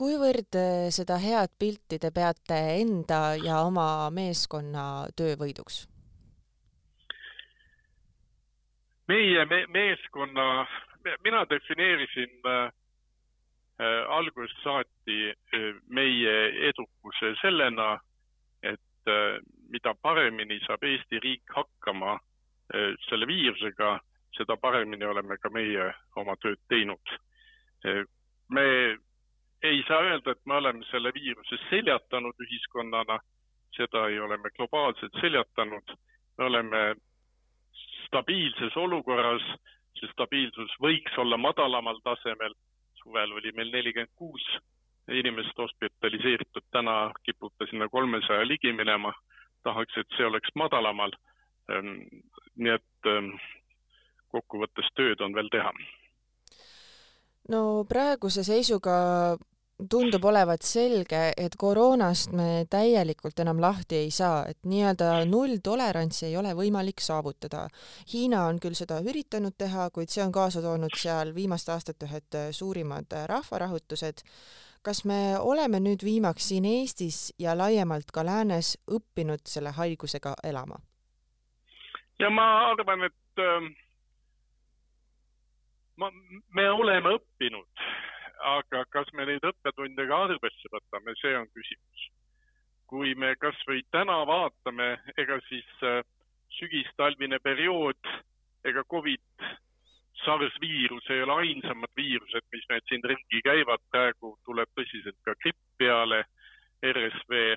kuivõrd 0.00 0.56
seda 0.90 1.18
head 1.20 1.52
pilti 1.60 1.98
te 2.02 2.10
peate 2.10 2.58
enda 2.80 3.36
ja 3.38 3.60
oma 3.68 4.10
meeskonna 4.10 5.12
töövõiduks? 5.14 5.84
meie 9.12 9.44
me, 9.46 9.60
meeskonna, 9.68 10.66
mina 11.22 11.44
defineerisin 11.50 12.34
äh, 12.46 12.72
Äh, 13.80 14.04
algusest 14.12 14.58
saati 14.60 15.30
äh, 15.32 15.74
meie 15.88 16.32
edukuse 16.68 17.30
sellena, 17.40 17.94
et 18.62 19.08
äh, 19.08 19.38
mida 19.70 19.94
paremini 20.02 20.60
saab 20.66 20.84
Eesti 20.84 21.20
riik 21.22 21.54
hakkama 21.56 22.18
selle 23.08 23.26
viirusega, 23.26 23.98
seda 24.36 24.56
paremini 24.56 25.04
oleme 25.04 25.36
ka 25.42 25.50
meie 25.50 25.90
oma 26.16 26.36
tööd 26.42 26.60
teinud. 26.68 27.14
me 28.48 28.64
ei 29.62 29.82
saa 29.88 30.00
öelda, 30.02 30.30
et 30.30 30.46
me 30.46 30.54
oleme 30.54 30.84
selle 30.90 31.12
viiruse 31.14 31.58
seljatanud 31.70 32.34
ühiskonnana, 32.46 33.18
seda 33.76 34.06
ei 34.08 34.20
ole 34.20 34.36
me 34.36 34.50
globaalselt 34.56 35.18
seljatanud, 35.20 35.94
me 36.38 36.44
oleme 36.44 36.94
stabiilses 38.06 38.76
olukorras, 38.76 39.42
see 39.98 40.08
stabiilsus 40.12 40.74
võiks 40.82 41.18
olla 41.18 41.36
madalamal 41.36 42.00
tasemel 42.04 42.54
suvel 43.02 43.32
oli 43.32 43.52
meil 43.56 43.70
nelikümmend 43.72 44.12
kuus 44.16 44.46
inimest 45.10 45.58
hospitaliseeritud, 45.58 46.64
täna 46.70 47.10
kipub 47.26 47.52
ta 47.58 47.66
sinna 47.66 47.88
kolmesaja 47.88 48.46
ligi 48.46 48.72
minema. 48.72 49.12
Tahaks, 49.66 49.96
et 50.00 50.16
see 50.16 50.26
oleks 50.26 50.52
madalamal. 50.54 51.14
Ehm, 51.70 51.96
nii 52.56 52.74
et 52.74 53.10
ehm, 53.12 53.32
kokkuvõttes 54.34 54.90
tööd 54.96 55.20
on 55.20 55.34
veel 55.34 55.50
teha. 55.52 55.72
no 57.50 57.84
praeguse 57.88 58.44
seisuga 58.46 58.96
tundub 59.88 60.24
olevat 60.24 60.62
selge, 60.66 61.20
et 61.36 61.56
koroonast 61.58 62.34
me 62.36 62.66
täielikult 62.70 63.38
enam 63.40 63.60
lahti 63.62 64.00
ei 64.04 64.10
saa, 64.14 64.42
et 64.48 64.58
nii-öelda 64.68 65.24
nulltolerantsi 65.28 66.26
ei 66.28 66.36
ole 66.36 66.52
võimalik 66.56 67.00
saavutada. 67.04 67.66
Hiina 68.12 68.44
on 68.50 68.60
küll 68.60 68.76
seda 68.78 69.00
üritanud 69.00 69.56
teha, 69.58 69.88
kuid 69.94 70.12
see 70.12 70.24
on 70.24 70.32
kaasa 70.32 70.62
toonud 70.64 70.96
seal 70.98 71.34
viimaste 71.34 71.72
aastate 71.72 72.08
ühed 72.10 72.40
suurimad 72.56 73.16
rahvarahutused. 73.30 74.24
Kas 74.82 75.04
me 75.04 75.38
oleme 75.38 75.80
nüüd 75.80 76.04
viimaks 76.04 76.48
siin 76.48 76.64
Eestis 76.64 77.34
ja 77.38 77.56
laiemalt 77.58 78.12
ka 78.14 78.24
läänes 78.26 78.76
õppinud 78.90 79.44
selle 79.44 79.74
haigusega 79.76 80.34
elama? 80.44 80.80
ja 82.18 82.30
ma 82.30 82.46
arvan, 82.70 83.04
et 83.08 83.44
äh, 83.44 83.70
ma, 85.96 86.12
me 86.54 86.70
oleme 86.70 87.16
õppinud 87.18 87.88
aga 88.40 88.84
kas 88.92 89.10
me 89.12 89.26
neid 89.28 89.44
õppetunde 89.44 90.06
ka 90.08 90.22
arvesse 90.26 90.72
võtame, 90.72 91.14
see 91.20 91.36
on 91.36 91.46
küsimus. 91.56 92.08
kui 92.90 93.14
me 93.14 93.36
kasvõi 93.38 93.84
täna 93.94 94.16
vaatame, 94.26 94.96
ega 95.22 95.36
siis 95.46 95.68
äh, 95.86 96.00
sügistalvine 96.58 97.38
periood 97.38 98.08
ega 98.66 98.82
Covid, 98.90 99.44
SARS 100.24 100.56
viirus 100.60 101.06
ei 101.10 101.22
ole 101.22 101.36
ainsamad 101.44 101.92
viirused, 101.96 102.42
mis 102.52 102.66
meil 102.68 102.82
siin 102.88 103.06
ringi 103.06 103.42
käivad, 103.46 103.84
praegu 103.94 104.32
tõsiselt 104.90 105.16
ka 105.24 105.34
gripp 105.42 105.58
peale, 105.78 106.24
RSV, 106.82 107.56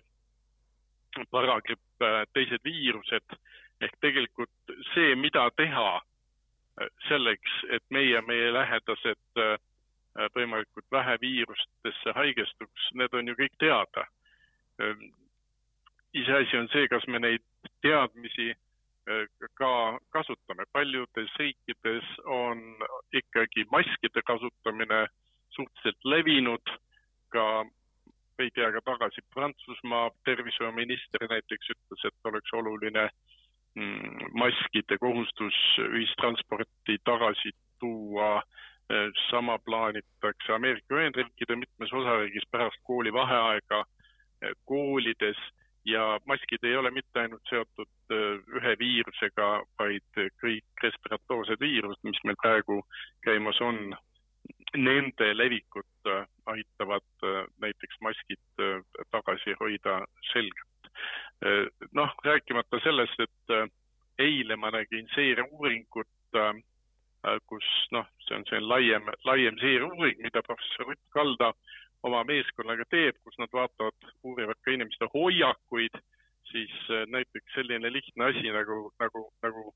paragripp, 1.31 2.01
äh, 2.01 2.23
teised 2.33 2.63
viirused 2.63 3.37
ehk 3.81 3.95
tegelikult 4.01 4.73
see, 4.93 5.15
mida 5.15 5.49
teha 5.57 5.97
äh, 5.97 6.87
selleks, 7.07 7.51
et 7.69 7.83
meie, 7.89 8.21
meie 8.21 8.51
lähedased 8.53 9.41
äh, 9.41 9.57
võimalikult 10.35 10.85
vähe 10.91 11.17
viirustesse 11.21 12.13
haigestuks, 12.15 12.91
need 12.93 13.13
on 13.13 13.27
ju 13.27 13.33
kõik 13.33 13.55
teada. 13.57 14.05
Iseasi 16.13 16.57
on 16.57 16.67
see, 16.69 16.85
kas 16.87 17.07
me 17.07 17.17
neid 17.17 17.41
teadmisi 17.81 18.53
ka 19.57 19.71
kasutame. 20.13 20.65
paljudes 20.71 21.33
riikides 21.39 22.05
on 22.25 22.61
ikkagi 23.13 23.65
maskide 23.71 24.21
kasutamine 24.21 25.07
suhteliselt 25.55 26.05
levinud, 26.05 26.73
ka 27.33 27.65
veidi 28.37 28.65
aega 28.65 28.81
tagasi 28.85 29.23
Prantsusmaa 29.33 30.09
tervishoiuminister 30.53 31.27
näiteks 31.29 31.69
ütles, 31.69 32.05
et 32.05 32.25
oleks 32.25 32.53
oluline 32.53 33.10
mm, 33.75 34.33
maskide 34.33 34.98
kohustus 34.98 35.55
ühistransporti 35.79 36.98
tagasi 37.03 37.51
tuua. 37.79 38.43
Äh, 38.91 39.12
sama 39.31 39.57
plaanitakse 39.60 40.53
Ameerika 40.53 40.95
Ühendriikide 40.95 41.55
mitmes 41.55 41.93
osariigis 41.93 42.43
pärast 42.51 42.81
koolivaheaega 42.83 43.79
äh, 43.79 44.51
koolides 44.65 45.38
ja 45.86 46.19
maskid 46.25 46.63
ei 46.63 46.75
ole 46.75 46.91
mitte 46.91 47.19
ainult 47.19 47.48
seotud 47.50 48.12
äh, 48.12 48.43
ühe 48.60 48.75
viirusega, 48.79 49.63
vaid 49.79 50.19
kõik 50.43 50.83
respiratoorsed 50.83 51.63
viirused, 51.63 52.03
mis 52.03 52.19
meil 52.25 52.36
praegu 52.43 52.81
käimas 53.24 53.62
on, 53.62 53.95
nende 54.75 55.31
levikut 55.38 56.12
aitavad 56.45 57.25
näiteks 57.62 58.01
maskid 58.01 58.63
tagasi 59.12 59.55
hoida 59.59 60.01
selgelt. 60.31 60.91
noh, 61.91 62.12
rääkimata 62.23 62.79
sellest, 62.83 63.19
et 63.19 63.71
eile 64.19 64.55
ma 64.55 64.71
nägin 64.71 65.07
seireuuringut 65.15 66.07
Äh, 67.23 67.39
kus 67.47 67.67
noh, 67.95 68.07
see 68.25 68.35
on 68.35 68.43
selline 68.50 68.67
laiem, 68.67 69.05
laiem 69.23 69.55
seireuuring, 69.62 70.19
mida 70.25 70.41
professor 70.43 70.89
Rutt 70.89 71.03
Kalda 71.15 71.53
oma 72.03 72.19
meeskonnaga 72.27 72.83
teeb, 72.91 73.15
kus 73.23 73.38
nad 73.39 73.53
vaatavad, 73.55 74.09
uurivad 74.27 74.59
ka 74.59 74.73
inimeste 74.75 75.07
hoiakuid, 75.13 75.95
siis 76.51 76.73
äh, 76.91 77.05
näiteks 77.15 77.55
selline 77.55 77.93
lihtne 77.93 78.27
asi 78.27 78.51
nagu, 78.51 78.79
nagu, 79.00 79.23
nagu 79.45 79.71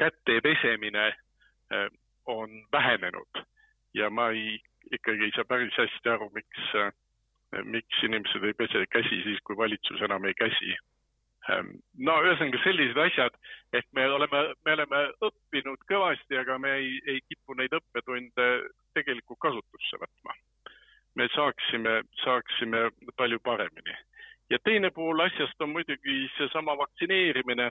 käte 0.00 0.38
pesemine 0.40 1.10
on 2.26 2.54
vähenenud 2.72 3.40
ja 3.94 4.08
ma 4.10 4.30
ei, 4.32 4.54
ikkagi 4.92 5.24
ei 5.24 5.34
saa 5.36 5.44
päris 5.48 5.76
hästi 5.78 6.12
aru, 6.12 6.28
miks, 6.34 6.68
miks 7.64 8.04
inimesed 8.08 8.44
ei 8.44 8.56
pese 8.58 8.84
käsi 8.92 9.22
siis, 9.24 9.40
kui 9.44 9.56
valitsus 9.56 10.02
enam 10.04 10.24
ei 10.28 10.36
käsi. 10.38 10.76
no 12.04 12.14
ühesõnaga 12.24 12.58
sellised 12.60 12.98
asjad, 13.00 13.36
et 13.72 13.86
me 13.96 14.04
oleme, 14.12 14.42
me 14.66 14.74
oleme 14.76 14.98
õppinud 15.24 15.80
kõvasti, 15.88 16.36
aga 16.36 16.58
me 16.60 16.74
ei, 16.80 16.90
ei 17.06 17.22
kipu 17.24 17.56
neid 17.56 17.72
õppetunde 17.78 18.48
tegelikult 18.98 19.40
kasutusse 19.46 20.00
võtma. 20.02 20.36
me 21.14 21.26
saaksime, 21.34 22.02
saaksime 22.24 22.90
palju 23.16 23.40
paremini. 23.40 23.96
ja 24.50 24.58
teine 24.64 24.90
pool 24.90 25.20
asjast 25.20 25.60
on 25.60 25.72
muidugi 25.72 26.28
seesama 26.36 26.76
vaktsineerimine 26.76 27.70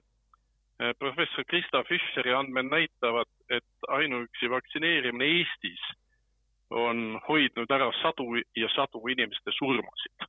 professor 0.99 1.45
Krista 1.45 1.83
Fischeri 1.83 2.33
andmed 2.33 2.69
näitavad, 2.69 3.29
et 3.49 3.87
ainuüksi 3.87 4.49
vaktsineerimine 4.49 5.25
Eestis 5.25 5.81
on 6.69 7.19
hoidnud 7.27 7.71
ära 7.71 7.91
sadu 8.01 8.35
ja 8.55 8.69
sadu 8.75 9.07
inimeste 9.07 9.51
surmasid. 9.59 10.27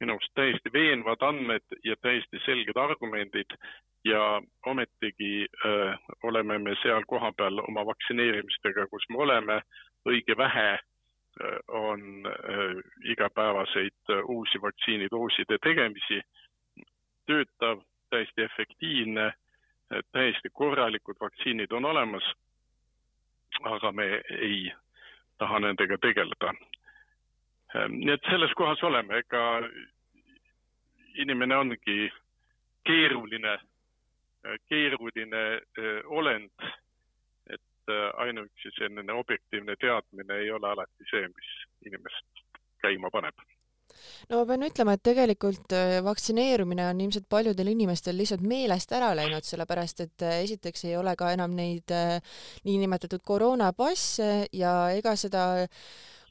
minu 0.00 0.16
arust 0.16 0.34
täiesti 0.34 0.72
veenvad 0.72 1.22
andmed 1.22 1.62
ja 1.84 1.94
täiesti 2.02 2.40
selged 2.44 2.76
argumendid 2.76 3.54
ja 4.04 4.42
ometigi 4.66 5.46
öö, 5.64 5.90
äh, 5.90 5.98
oleme 6.22 6.58
me 6.58 6.74
seal 6.82 7.04
kohapeal 7.06 7.58
oma 7.58 7.86
vaktsineerimistega, 7.86 8.86
kus 8.90 9.04
me 9.08 9.18
oleme, 9.18 9.60
õige 10.08 10.36
vähe 10.36 10.70
öö, 10.72 11.52
äh, 11.52 11.58
on 11.68 12.26
öö, 12.26 12.70
äh, 12.70 12.76
igapäevaseid 13.04 14.10
öö, 14.10 14.22
uusi 14.22 14.62
vaktsiinidooside 14.62 15.58
tegemisi, 15.62 16.20
töötav, 17.26 17.80
täiesti 18.10 18.42
efektiivne, 18.42 19.32
täiesti 20.12 20.50
korralikud 20.52 21.16
vaktsiinid 21.20 21.72
on 21.72 21.84
olemas, 21.84 22.32
aga 23.62 23.92
me 23.92 24.22
ei 24.30 24.72
taha 25.42 25.60
nendega 25.64 25.98
tegeleda. 25.98 26.54
Ehm, 27.74 27.98
nii 28.04 28.14
et 28.14 28.30
selles 28.30 28.54
kohas 28.58 28.82
oleme, 28.86 29.22
ega 29.24 29.44
inimene 31.22 31.56
ongi 31.56 31.98
keeruline, 32.88 33.56
keeruline 34.68 35.42
eh, 35.78 36.00
olend, 36.20 36.68
et 37.46 37.94
eh, 37.94 38.08
ainuüksi 38.26 38.74
selline 38.78 39.18
objektiivne 39.24 39.76
teadmine 39.80 40.42
ei 40.44 40.50
ole 40.50 40.70
alati 40.74 41.10
see, 41.10 41.26
mis 41.34 41.50
inimest 41.86 42.46
käima 42.82 43.10
paneb 43.14 43.36
no 44.30 44.40
ma 44.40 44.46
pean 44.48 44.66
ütlema, 44.66 44.96
et 44.96 45.04
tegelikult 45.06 45.74
äh, 45.76 45.98
vaktsineerimine 46.04 46.86
on 46.90 47.02
ilmselt 47.04 47.28
paljudel 47.32 47.72
inimestel 47.72 48.16
lihtsalt 48.18 48.44
meelest 48.46 48.94
ära 48.96 49.12
läinud, 49.18 49.46
sellepärast 49.46 50.06
et 50.06 50.24
äh, 50.26 50.40
esiteks 50.46 50.86
ei 50.88 50.96
ole 51.00 51.14
ka 51.18 51.32
enam 51.34 51.54
neid 51.58 51.92
äh, 51.94 52.16
niinimetatud 52.68 53.24
koroonapasse 53.26 54.32
ja 54.56 54.74
ega 54.96 55.14
seda 55.18 55.44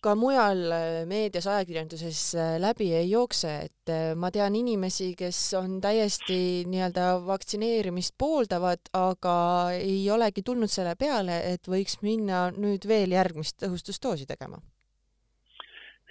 ka 0.01 0.15
mujal 0.17 0.63
meedias, 1.05 1.45
ajakirjanduses 1.45 2.21
läbi 2.63 2.87
ei 2.97 3.11
jookse, 3.11 3.51
et 3.67 3.91
ma 4.17 4.31
tean 4.33 4.55
inimesi, 4.57 5.11
kes 5.13 5.43
on 5.59 5.75
täiesti 5.83 6.39
nii-öelda 6.73 7.11
vaktsineerimist 7.27 8.15
pooldavad, 8.17 8.89
aga 8.97 9.35
ei 9.77 10.01
olegi 10.09 10.41
tulnud 10.41 10.73
selle 10.73 10.97
peale, 10.97 11.37
et 11.53 11.69
võiks 11.69 11.99
minna 12.01 12.47
nüüd 12.55 12.89
veel 12.89 13.13
järgmist 13.13 13.61
tõhustusdoosi 13.61 14.25
tegema 14.25 14.57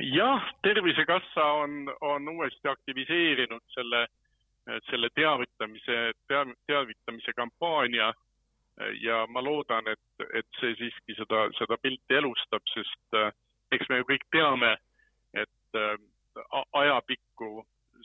jah, 0.01 0.45
Tervisekassa 0.63 1.45
on, 1.45 1.95
on 2.01 2.29
uuesti 2.29 2.69
aktiviseerinud 2.69 3.63
selle, 3.75 4.07
selle 4.91 5.09
teavitamise, 5.15 6.13
teavitamise 6.67 7.33
kampaania 7.37 8.13
ja 9.01 9.27
ma 9.27 9.43
loodan, 9.45 9.89
et, 9.89 10.27
et 10.35 10.47
see 10.61 10.75
siiski 10.79 11.17
seda, 11.19 11.47
seda 11.59 11.77
pilti 11.83 12.17
elustab, 12.17 12.65
sest 12.75 13.19
äh, 13.19 13.33
eks 13.73 13.89
me 13.91 14.01
ju 14.01 14.09
kõik 14.13 14.25
teame, 14.33 14.73
et 15.35 15.79
äh, 15.79 15.97
ajapikku 16.73 17.65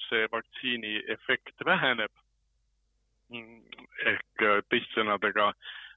see 0.10 0.28
vaktsiini 0.32 0.98
efekt 1.16 1.66
väheneb. 1.66 2.12
ehk 4.06 4.42
äh, 4.46 4.60
teistsõnadega 4.70 5.54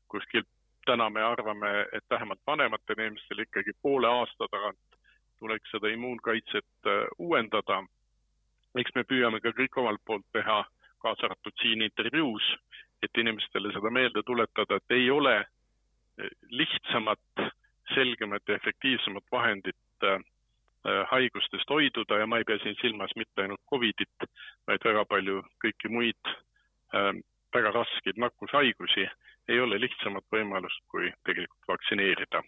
kuskil 0.08 0.46
täna 0.86 1.10
me 1.10 1.22
arvame, 1.22 1.86
et 1.92 2.04
vähemalt 2.10 2.40
vanematel 2.46 2.98
inimestel 2.98 3.42
ikkagi 3.44 3.74
poole 3.82 4.08
aasta 4.08 4.46
tagant 4.50 4.87
tuleks 5.38 5.70
seda 5.70 5.88
immuunkaitset 5.88 6.86
äh, 6.86 7.06
uuendada. 7.18 7.84
eks 8.78 8.94
me 8.94 9.02
püüame 9.10 9.40
ka 9.40 9.50
kõik 9.56 9.78
omalt 9.80 10.02
poolt 10.06 10.26
teha, 10.32 10.62
kaasa 11.02 11.26
arvatud 11.26 11.54
siin 11.62 11.82
intervjuus, 11.82 12.44
et 13.02 13.18
inimestele 13.18 13.72
seda 13.74 13.90
meelde 13.90 14.22
tuletada, 14.26 14.76
et 14.76 14.96
ei 14.96 15.10
ole 15.10 15.36
äh, 15.38 16.28
lihtsamat, 16.50 17.46
selgemat 17.94 18.42
ja 18.48 18.58
efektiivsemat 18.60 19.24
vahendit 19.32 20.04
äh, 20.04 20.20
haigustest 21.10 21.70
hoiduda 21.70 22.20
ja 22.20 22.26
ma 22.26 22.38
ei 22.38 22.44
pea 22.44 22.58
siin 22.62 22.76
silmas 22.80 23.10
mitte 23.16 23.42
ainult 23.42 23.64
Covidit, 23.70 24.28
vaid 24.66 24.84
väga 24.84 25.04
palju 25.04 25.42
kõiki 25.64 25.90
muid 25.92 26.36
väga 27.54 27.72
raskeid 27.74 28.16
nakkushaigusi, 28.16 29.04
ei 29.48 29.60
ole 29.60 29.80
lihtsamat 29.80 30.24
võimalust, 30.32 30.80
kui 30.88 31.10
tegelikult 31.26 31.68
vaktsineerida 31.68 32.42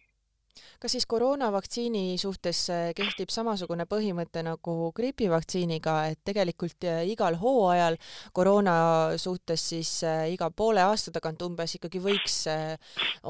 kas 0.80 0.94
siis 0.96 1.06
koroonavaktsiini 1.06 2.18
suhtes 2.18 2.62
äh, 2.72 2.90
kehtib 2.96 3.32
samasugune 3.32 3.86
põhimõte 3.90 4.42
nagu 4.46 4.92
gripivaktsiiniga, 4.96 5.96
et 6.12 6.20
tegelikult 6.24 6.86
äh, 6.88 7.02
igal 7.12 7.38
hooajal 7.40 7.98
koroona 8.36 8.74
suhtes 9.20 9.68
siis 9.72 9.92
äh, 10.04 10.26
iga 10.34 10.50
poole 10.50 10.84
aasta 10.84 11.12
tagant 11.14 11.42
umbes 11.46 11.76
ikkagi 11.78 12.02
võiks 12.02 12.42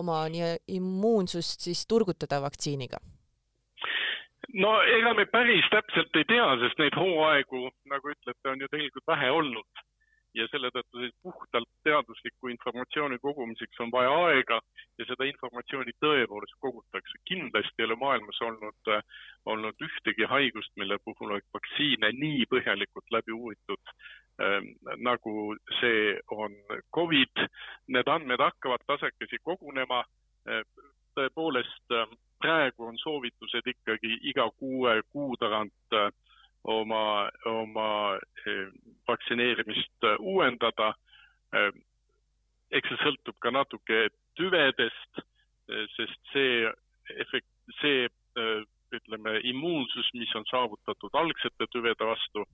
oma 0.01 0.23
nii 0.33 0.55
immuunsust 0.79 1.69
siis 1.69 1.87
turgutada 1.87 2.41
vaktsiiniga? 2.43 3.01
no 4.55 4.73
ega 4.97 5.15
me 5.15 5.27
päris 5.31 5.67
täpselt 5.71 6.17
ei 6.19 6.27
tea, 6.27 6.49
sest 6.65 6.81
neid 6.83 6.97
hooaegu, 6.99 7.69
nagu 7.91 8.15
ütlete, 8.15 8.51
on 8.51 8.61
ju 8.61 8.69
tegelikult 8.73 9.07
vähe 9.13 9.31
olnud 9.31 9.87
ja 10.35 10.47
selle 10.51 10.71
tõttu 10.75 11.09
puhtalt 11.23 11.69
teadusliku 11.85 12.51
informatsiooni 12.53 13.19
kogumiseks 13.23 13.81
on 13.85 13.91
vaja 13.93 14.13
aega 14.27 14.61
ja 14.99 15.07
seda 15.09 15.27
informatsiooni 15.29 15.95
tõepoolest 16.05 16.57
kogutakse. 16.61 17.19
kindlasti 17.25 17.83
ei 17.83 17.89
ole 17.89 17.97
maailmas 17.97 18.41
olnud, 18.47 18.93
olnud 19.47 19.87
ühtegi 19.89 20.29
haigust, 20.35 20.73
mille 20.77 20.99
puhul 21.05 21.31
oleks 21.35 21.51
vaktsiine 21.55 22.13
nii 22.13 22.47
põhjalikult 22.55 23.17
läbi 23.17 23.33
uuritud 23.33 23.95
ähm, 24.43 24.73
nagu 24.97 25.57
see 25.81 26.19
on 26.31 26.55
Covid. 26.95 27.47
Need 27.89 28.09
andmed 28.09 28.41
hakkavad 28.41 28.87
tasakesi 28.87 29.43
kogunema. 29.43 30.05
Äh, 30.49 30.65
tõepoolest 31.19 31.97
äh, 31.97 32.07
praegu 32.41 32.87
on 32.89 32.99
soovitused 32.99 33.67
ikkagi 33.67 34.19
iga 34.31 34.47
kuue 34.59 35.01
kuu 35.13 35.37
tagant 35.41 35.97
äh, 35.97 36.11
oma, 36.65 37.31
oma 37.45 38.19
eh, 38.47 38.67
vaktsineerimist 39.09 40.05
eh, 40.05 40.17
uuendada. 40.21 40.93
Eh, 41.55 41.71
eks 42.71 42.93
see 42.93 43.01
sõltub 43.03 43.39
ka 43.43 43.51
natuke 43.51 44.09
tüvedest, 44.39 45.25
sest 45.97 46.29
see 46.31 46.69
efekt, 47.19 47.49
see 47.81 48.05
ütleme, 48.95 49.33
immuunsus, 49.51 50.07
mis 50.15 50.31
on 50.39 50.47
saavutatud 50.51 51.15
algsete 51.19 51.67
tüvede 51.75 52.07
vastu, 52.07 52.45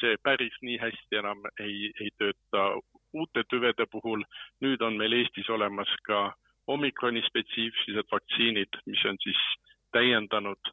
see 0.00 0.16
päris 0.24 0.56
nii 0.64 0.78
hästi 0.80 1.20
enam 1.20 1.44
ei, 1.60 1.92
ei 2.00 2.08
tööta 2.20 2.64
uute 3.12 3.44
tüvede 3.52 3.86
puhul. 3.92 4.24
nüüd 4.64 4.80
on 4.84 4.96
meil 4.96 5.16
Eestis 5.20 5.48
olemas 5.52 5.92
ka 6.08 6.32
omikroni 6.66 7.22
spetsiifilised 7.28 8.08
vaktsiinid, 8.12 8.80
mis 8.86 9.04
on 9.04 9.20
siis 9.24 9.44
täiendanud 9.92 10.72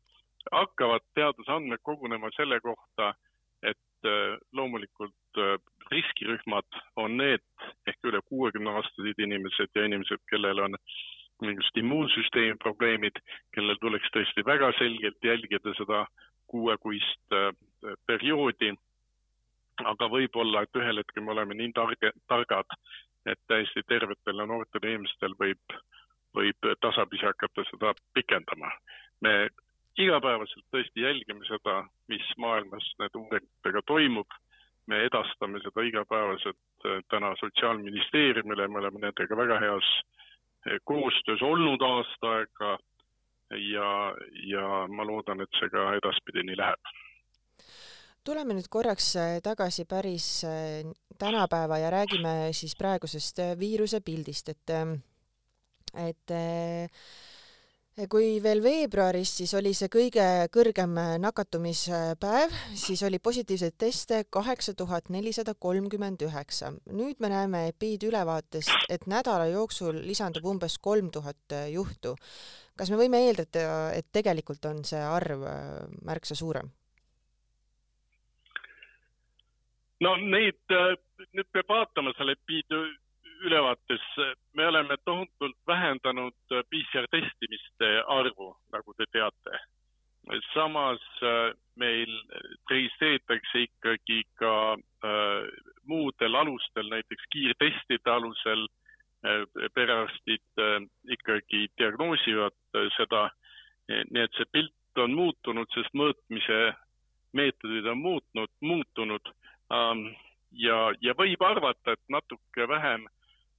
hakkavad 0.51 1.01
teadusandmed 1.15 1.81
kogunema 1.83 2.29
selle 2.35 2.59
kohta, 2.59 3.13
et 3.63 4.05
äh, 4.05 4.37
loomulikult 4.53 5.41
äh, 5.41 5.57
riskirühmad 5.91 6.79
on 6.95 7.17
need 7.17 7.43
ehk 7.87 8.09
üle 8.09 8.21
kuuekümne 8.29 8.73
aastased 8.77 9.21
inimesed 9.27 9.75
ja 9.75 9.85
inimesed, 9.85 10.21
kellel 10.29 10.61
on 10.67 10.77
mingisugused 11.41 11.81
immuunsüsteemi 11.81 12.57
probleemid, 12.63 13.19
kellel 13.55 13.79
tuleks 13.81 14.11
tõesti 14.15 14.45
väga 14.45 14.71
selgelt 14.79 15.29
jälgida 15.29 15.73
seda 15.79 16.05
kuuekuist 16.51 17.35
äh, 17.35 17.51
perioodi. 18.07 18.73
aga 19.83 20.07
võib-olla, 20.07 20.61
et 20.63 20.77
ühel 20.79 21.01
hetkel 21.01 21.23
me 21.23 21.33
oleme 21.33 21.55
nii 21.59 21.73
targe, 21.75 22.11
targad, 22.31 22.77
et 23.27 23.39
täiesti 23.51 23.81
tervetel 23.87 24.39
ja 24.39 24.45
noortel 24.47 24.85
inimestel 24.87 25.35
võib, 25.39 25.75
võib 26.37 26.69
tasapisi 26.81 27.25
hakata 27.25 27.65
seda 27.69 27.91
pikendama. 28.13 28.71
me 29.21 29.49
igapäevaselt 29.97 30.65
tõesti 30.73 31.03
jälgime 31.03 31.45
seda, 31.47 31.83
mis 32.11 32.25
maailmas 32.37 32.87
nende 32.99 33.21
uuringutega 33.21 33.81
toimub. 33.87 34.27
me 34.87 34.99
edastame 35.01 35.57
seda 35.63 35.81
igapäevaselt 35.81 36.85
äh, 36.85 36.99
täna 37.09 37.31
Sotsiaalministeeriumile, 37.39 38.67
me 38.67 38.77
oleme 38.77 38.99
nendega 39.01 39.37
väga 39.37 39.57
heas 39.59 39.87
äh, 40.67 40.77
koostöös 40.83 41.41
olnud 41.41 41.81
aasta 41.81 42.33
aega 42.35 42.77
ja, 43.49 43.89
ja 44.45 44.67
ma 44.87 45.05
loodan, 45.05 45.41
et 45.41 45.57
see 45.59 45.71
ka 45.73 45.87
edaspidi 45.97 46.45
nii 46.45 46.59
läheb 46.61 46.93
tuleme 48.25 48.53
nüüd 48.57 48.69
korraks 48.69 49.09
äh, 49.17 49.39
tagasi 49.41 49.87
päris 49.89 50.45
tänapäeva 51.17 51.81
ja 51.81 51.89
räägime 51.89 52.53
siis 52.53 52.77
praegusest 52.77 53.41
viiruse 53.59 54.01
pildist, 54.05 54.53
et 54.53 54.77
et 55.95 56.31
kui 58.11 58.41
veel 58.43 58.59
veebruaris, 58.59 59.29
siis 59.39 59.53
oli 59.55 59.71
see 59.75 59.87
kõige 59.91 60.23
kõrgem 60.51 60.97
nakatumispäev, 61.23 62.55
siis 62.75 63.03
oli 63.07 63.21
positiivseid 63.23 63.77
teste 63.79 64.17
kaheksa 64.29 64.73
tuhat 64.75 65.07
nelisada 65.09 65.53
kolmkümmend 65.55 66.25
üheksa. 66.27 66.73
nüüd 66.91 67.23
me 67.23 67.29
näeme 67.31 67.67
epiid 67.71 68.03
ülevaatest, 68.03 68.89
et 68.89 69.07
nädala 69.07 69.47
jooksul 69.47 70.01
lisandub 70.03 70.45
umbes 70.45 70.77
kolm 70.77 71.11
tuhat 71.11 71.55
juhtu. 71.71 72.15
kas 72.75 72.91
me 72.91 72.99
võime 72.99 73.23
eeldada, 73.27 73.93
et 73.95 74.11
tegelikult 74.11 74.65
on 74.65 74.83
see 74.83 74.99
arv 74.99 75.47
märksa 76.03 76.35
suurem? 76.35 76.71
no 80.01 80.15
neid, 80.19 80.59
äh, 80.69 80.97
nüüd 81.31 81.47
peab 81.53 81.69
vaatama 81.71 82.11
selle 82.17 82.35
epiidu 82.35 82.83
ülevaates, 83.45 84.03
me 84.53 84.67
oleme 84.67 84.97
tohutult 85.05 85.57
vähendanud 85.67 86.35
äh, 86.51 86.63
PCR 86.69 87.07
testimiste 87.11 87.91
arvu, 88.07 88.55
nagu 88.73 88.93
te 88.97 89.05
teate. 89.11 89.59
samas 90.53 91.01
äh, 91.21 91.53
meil 91.75 92.11
registreeritakse 92.69 93.61
ikkagi 93.67 94.23
ka 94.41 94.73
äh, 94.73 95.49
muudel 95.85 96.35
alustel, 96.35 96.89
näiteks 96.89 97.23
kiirtestide 97.31 98.11
alusel 98.11 98.67
äh, 99.25 99.45
perearstid 99.73 100.59
äh, 100.59 100.81
ikkagi 101.17 101.67
diagnoosivad 101.77 102.57
äh, 102.75 102.89
seda. 102.97 103.29
nii 103.85 104.21
et 104.23 104.33
see 104.33 104.45
pilt 104.51 104.97
on 104.97 105.11
muutunud, 105.13 105.69
sest 105.69 105.93
mõõtmise 105.93 106.73
meetodid 107.37 107.85
on 107.85 107.99
muutnud, 108.01 108.49
muutunud 108.61 109.29
Ähm, 109.73 110.13
ja, 110.51 110.91
ja 111.01 111.15
võib 111.17 111.41
arvata, 111.41 111.95
et 111.95 112.03
natuke 112.09 112.67
vähem, 112.69 113.07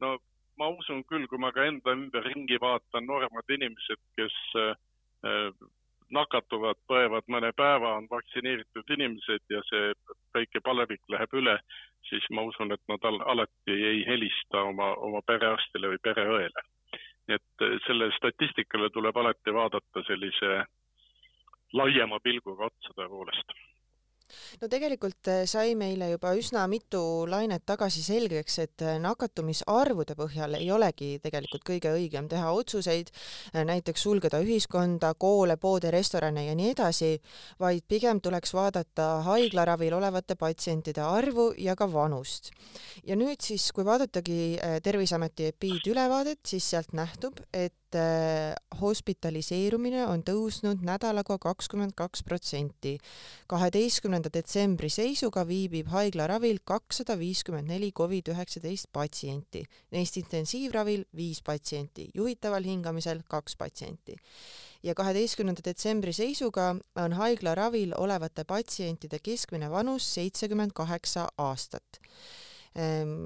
no 0.00 0.16
ma 0.60 0.68
usun 0.72 1.02
küll, 1.10 1.26
kui 1.30 1.40
ma 1.40 1.52
ka 1.52 1.64
enda 1.68 1.94
ümberringi 1.96 2.58
vaatan, 2.60 3.06
nooremad 3.08 3.50
inimesed, 3.56 4.00
kes 4.18 4.36
äh, 4.60 5.66
nakatuvad, 6.16 6.78
põevad 6.88 7.26
mõne 7.32 7.50
päeva, 7.58 7.96
on 8.00 8.06
vaktsineeritud 8.10 8.94
inimesed 8.96 9.42
ja 9.52 9.60
see 9.70 9.92
väike 10.36 10.62
palevik 10.64 11.02
läheb 11.12 11.34
üle, 11.40 11.58
siis 12.08 12.24
ma 12.30 12.46
usun, 12.46 12.72
et 12.72 12.82
nad 12.88 13.04
al 13.10 13.20
alati 13.34 13.76
ei 13.90 14.04
helista 14.06 14.62
oma, 14.70 14.92
oma 15.08 15.22
perearstile 15.26 15.94
või 15.94 16.02
pereõele. 16.08 16.66
et 17.28 17.62
äh, 17.62 17.78
selle 17.86 18.10
statistikale 18.14 18.90
tuleb 18.94 19.16
alati 19.16 19.52
vaadata 19.54 20.02
sellise 20.06 20.60
laiema 21.74 22.20
pilguga 22.22 22.70
otsa 22.70 22.94
tõepoolest 22.94 23.56
no 24.60 24.68
tegelikult 24.70 25.30
äh, 25.30 25.44
sai 25.48 25.74
meile 25.78 26.08
juba 26.12 26.32
üsna 26.38 26.64
mitu 26.70 27.00
lainet 27.30 27.64
tagasi 27.68 28.02
selgeks, 28.04 28.58
et 28.64 28.84
äh, 28.84 28.98
nakatumisarvude 29.02 30.16
põhjal 30.18 30.58
ei 30.58 30.70
olegi 30.74 31.16
tegelikult 31.22 31.64
kõige 31.66 31.92
õigem 31.96 32.28
teha 32.30 32.52
otsuseid, 32.56 33.12
äh, 33.52 33.64
näiteks 33.68 34.06
sulgeda 34.06 34.40
ühiskonda, 34.44 35.12
koole, 35.18 35.58
poode, 35.60 35.90
restorane 35.94 36.46
ja 36.48 36.56
nii 36.58 36.72
edasi, 36.74 37.12
vaid 37.62 37.86
pigem 37.88 38.20
tuleks 38.24 38.54
vaadata 38.56 39.08
haiglaravil 39.26 39.96
olevate 39.98 40.38
patsientide 40.38 41.04
arvu 41.04 41.52
ja 41.58 41.76
ka 41.76 41.88
vanust. 41.92 42.50
ja 43.06 43.16
nüüd 43.16 43.40
siis, 43.42 43.70
kui 43.72 43.84
vaadatagi 43.84 44.58
Terviseameti 44.82 45.50
epiidülevaadet, 45.52 46.40
siis 46.46 46.66
sealt 46.70 46.92
nähtub, 46.96 47.38
et 47.54 47.85
hospitaliseerumine 48.80 50.02
on 50.06 50.26
tõusnud 50.26 50.82
nädalaga 50.82 51.38
kakskümmend 51.38 51.94
kaks 51.94 52.22
protsenti. 52.26 52.98
kaheteistkümne 53.46 54.16
kolmanda 54.16 54.32
detsembri 54.32 54.88
seisuga 54.88 55.44
viibib 55.46 55.90
haiglaravil 55.92 56.58
kakssada 56.64 57.18
viiskümmend 57.18 57.68
neli 57.68 57.92
Covid-19 57.92 58.86
patsienti, 58.92 59.62
neist 59.92 60.16
intensiivravil 60.16 61.04
viis 61.14 61.42
patsienti, 61.42 62.10
juhitaval 62.14 62.64
hingamisel 62.64 63.22
kaks 63.28 63.56
patsienti. 63.56 64.16
ja 64.82 64.94
kaheteistkümnenda 64.94 65.60
detsembri 65.64 66.12
seisuga 66.12 66.76
on 66.96 67.12
haiglaravil 67.12 67.92
olevate 67.96 68.44
patsientide 68.44 69.18
keskmine 69.18 69.70
vanus 69.70 70.14
seitsekümmend 70.14 70.72
kaheksa 70.74 71.28
aastat 71.38 72.00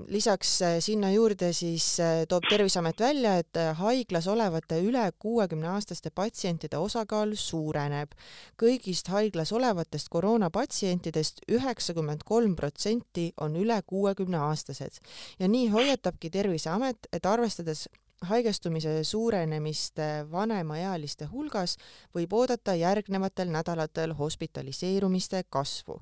lisaks 0.06 0.62
äh, 0.62 0.76
sinna 0.78 1.10
juurde 1.10 1.52
siis 1.52 1.98
äh, 2.00 2.22
toob 2.28 2.44
Terviseamet 2.48 3.00
välja, 3.00 3.36
et 3.42 3.56
äh, 3.56 3.72
haiglas 3.76 4.28
olevate 4.30 4.78
üle 4.78 5.02
kuuekümne 5.18 5.68
aastaste 5.68 6.10
patsientide 6.14 6.78
osakaal 6.78 7.34
suureneb. 7.34 8.14
kõigist 8.62 9.10
haiglas 9.10 9.52
olevatest 9.52 10.08
koroonapatsientidest 10.08 11.42
üheksakümmend 11.48 12.22
kolm 12.24 12.54
protsenti 12.56 13.32
on 13.40 13.56
üle 13.56 13.80
kuuekümne 13.86 14.38
aastased 14.38 15.02
ja 15.38 15.48
nii 15.48 15.68
hoiatabki 15.68 16.30
Terviseamet, 16.30 17.10
et 17.12 17.26
arvestades 17.26 17.88
haigestumise 18.30 19.00
suurenemist 19.04 19.98
vanemaealiste 20.30 21.26
hulgas 21.26 21.76
võib 22.14 22.32
oodata 22.32 22.74
järgnevatel 22.74 23.50
nädalatel 23.50 24.14
hospitaliseerumiste 24.14 25.42
kasvu 25.48 26.00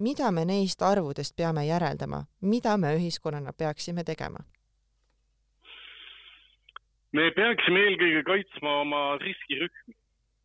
mida 0.00 0.30
me 0.32 0.44
neist 0.48 0.82
arvudest 0.82 1.36
peame 1.36 1.66
järeldama, 1.66 2.24
mida 2.40 2.76
me 2.76 2.94
ühiskonnana 2.96 3.52
peaksime 3.52 4.04
tegema? 4.04 4.44
me 7.12 7.30
peaksime 7.34 7.80
eelkõige 7.86 8.22
kaitsma 8.22 8.74
oma 8.84 9.00
riskirühmi, 9.18 9.94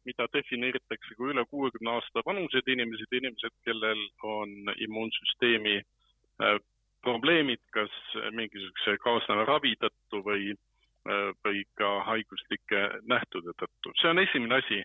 mida 0.10 0.26
defineeritakse 0.34 1.18
kui 1.18 1.30
üle 1.34 1.44
kuuekümne 1.50 1.92
aasta 1.94 2.24
vanused 2.26 2.72
inimesed, 2.74 3.12
inimesed, 3.20 3.54
kellel 3.68 4.02
on 4.24 4.72
immuunsüsteemi 4.88 5.76
äh, 5.78 6.58
probleemid, 7.06 7.62
kas 7.74 7.94
mingisuguse 8.34 8.98
kaasneva 9.04 9.46
ravi 9.50 9.76
tõttu 9.82 10.22
või, 10.26 10.56
äh, 11.06 11.30
või 11.46 11.62
ka 11.78 11.92
haiguslike 12.10 12.82
nähtude 13.14 13.54
tõttu. 13.62 13.94
see 14.02 14.10
on 14.10 14.24
esimene 14.26 14.62
asi. 14.62 14.84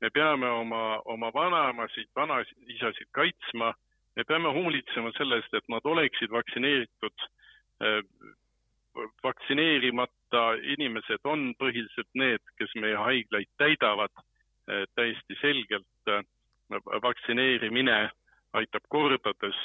me 0.00 0.10
peame 0.14 0.46
oma, 0.46 1.00
oma 1.04 1.32
vanaemasid, 1.34 2.06
vanaisasid 2.16 3.08
kaitsma 3.12 3.72
me 4.18 4.24
peame 4.26 4.50
hoolitsema 4.50 5.12
selle 5.14 5.38
eest, 5.38 5.52
et 5.54 5.68
nad 5.70 5.84
oleksid 5.86 6.32
vaktsineeritud. 6.34 7.26
Äh, 7.86 8.00
vaktsineerimata 9.22 10.42
inimesed 10.74 11.28
on 11.32 11.52
põhiliselt 11.60 12.10
need, 12.18 12.42
kes 12.58 12.74
meie 12.82 12.98
haiglaid 12.98 13.50
täidavad 13.62 14.10
äh, 14.18 14.82
täiesti 14.98 15.38
selgelt. 15.42 16.10
Äh, 16.10 16.24
vaktsineerimine 17.02 18.08
aitab 18.58 18.84
kordades 18.88 19.56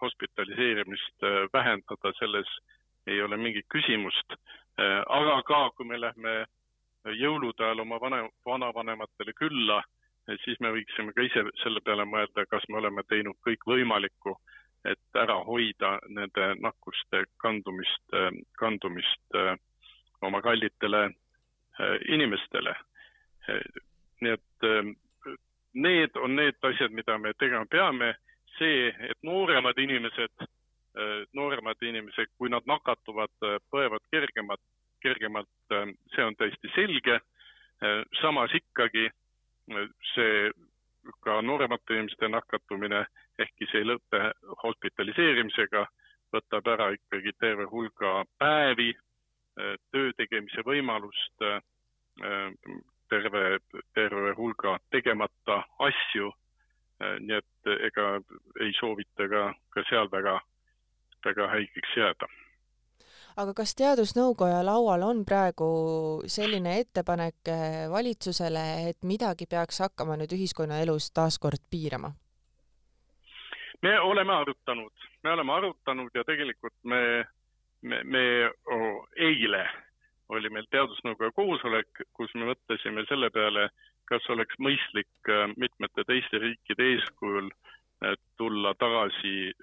hospitaliseerimist 0.00 1.24
vähendada, 1.52 2.12
selles 2.18 2.50
ei 3.06 3.22
ole 3.22 3.36
mingit 3.36 3.66
küsimust. 3.70 4.36
aga 5.06 5.42
ka, 5.46 5.70
kui 5.76 5.86
me 5.86 6.00
lähme 6.00 6.32
jõulude 7.18 7.62
ajal 7.62 7.82
oma 7.84 8.00
vana, 8.02 8.20
vanavanematele 8.46 9.32
külla 9.38 9.80
siis 10.44 10.60
me 10.60 10.72
võiksime 10.72 11.12
ka 11.12 11.24
ise 11.24 11.44
selle 11.62 11.80
peale 11.84 12.06
mõelda, 12.08 12.46
kas 12.48 12.64
me 12.68 12.78
oleme 12.80 13.04
teinud 13.08 13.36
kõik 13.44 13.66
võimalikku, 13.68 14.36
et 14.84 15.18
ära 15.20 15.36
hoida 15.46 15.98
nende 16.08 16.50
nakkuste 16.60 17.24
kandumist, 17.40 18.16
kandumist 18.60 19.38
äh, 19.38 19.54
oma 20.22 20.42
kallitele 20.44 21.06
äh, 21.08 21.96
inimestele. 22.08 22.74
nii 24.20 24.32
et 24.32 24.68
äh, 24.68 24.92
need 25.74 26.16
on 26.16 26.36
need 26.36 26.56
asjad, 26.62 26.92
mida 26.92 27.18
me 27.18 27.32
tegema 27.38 27.66
peame. 27.66 28.14
see, 28.58 28.86
et 28.86 29.18
nooremad 29.26 29.78
inimesed, 29.82 30.44
nooremad 31.34 31.80
inimesed, 31.82 32.28
kui 32.38 32.46
nad 32.48 32.62
nakatuvad, 32.70 33.32
põevad 33.66 34.04
kergemalt, 34.14 34.60
kergemalt, 35.02 35.48
see 36.14 36.22
on 36.22 36.36
täiesti 36.38 36.70
selge. 36.76 37.18
samas 38.20 38.54
ikkagi 38.54 39.08
see 40.14 40.50
ka 41.24 41.40
nooremate 41.42 41.94
inimeste 41.94 42.28
nakatumine, 42.28 43.04
ehkki 43.38 43.68
see 43.70 43.82
ei 43.82 43.88
lõpe 43.88 44.20
hospitaliseerimisega, 44.62 45.84
võtab 46.34 46.68
ära 46.74 46.90
ikkagi 46.96 47.34
terve 47.40 47.66
hulga 47.70 48.24
päevi, 48.38 48.92
töö 49.92 50.12
tegemise 50.18 50.64
võimalust, 50.66 51.44
terve, 53.10 53.44
terve 53.94 54.32
hulga 54.38 54.78
tegemata 54.90 55.62
asju. 55.88 56.32
nii 57.20 57.34
et 57.36 57.68
ega 57.88 58.04
ei 58.62 58.72
soovita 58.78 59.26
ka, 59.28 59.42
ka 59.74 59.82
seal 59.88 60.08
väga, 60.12 60.38
väga 61.26 61.48
haigeks 61.50 61.96
jääda 61.98 62.28
aga 63.40 63.54
kas 63.56 63.74
Teadusnõukoja 63.78 64.60
laual 64.66 65.02
on 65.06 65.22
praegu 65.26 65.68
selline 66.30 66.76
ettepanek 66.82 67.50
eh, 67.50 67.78
valitsusele, 67.90 68.64
et 68.90 69.00
midagi 69.06 69.48
peaks 69.50 69.80
hakkama 69.84 70.18
nüüd 70.20 70.34
ühiskonnaelus 70.36 71.10
taaskord 71.16 71.64
piirama? 71.70 72.14
me 73.84 73.98
oleme 74.00 74.32
arutanud, 74.32 75.08
me 75.24 75.32
oleme 75.34 75.52
arutanud 75.52 76.14
ja 76.16 76.22
tegelikult 76.24 76.72
me, 76.88 77.00
me, 77.82 77.98
me 78.04 78.22
oh, 78.72 79.02
eile 79.16 79.66
oli 80.32 80.48
meil 80.48 80.64
Teadusnõukoja 80.72 81.34
koosolek, 81.36 82.06
kus 82.16 82.32
me 82.34 82.48
mõtlesime 82.48 83.04
selle 83.10 83.28
peale, 83.34 83.66
kas 84.08 84.24
oleks 84.32 84.56
mõistlik 84.62 85.28
eh, 85.28 85.46
mitmete 85.56 86.06
teiste 86.08 86.40
riikide 86.40 86.92
eeskujul 86.94 87.50
tulla 88.36 88.74
ta 88.74 88.84
tagasi 88.84 89.54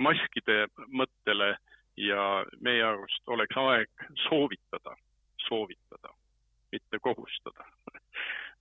maskide 0.00 0.62
mõttele 0.96 1.50
ja 1.96 2.44
meie 2.60 2.82
arust 2.84 3.28
oleks 3.28 3.56
aeg 3.56 4.06
soovitada, 4.28 4.96
soovitada, 5.48 6.14
mitte 6.72 6.98
kohustada 7.02 7.66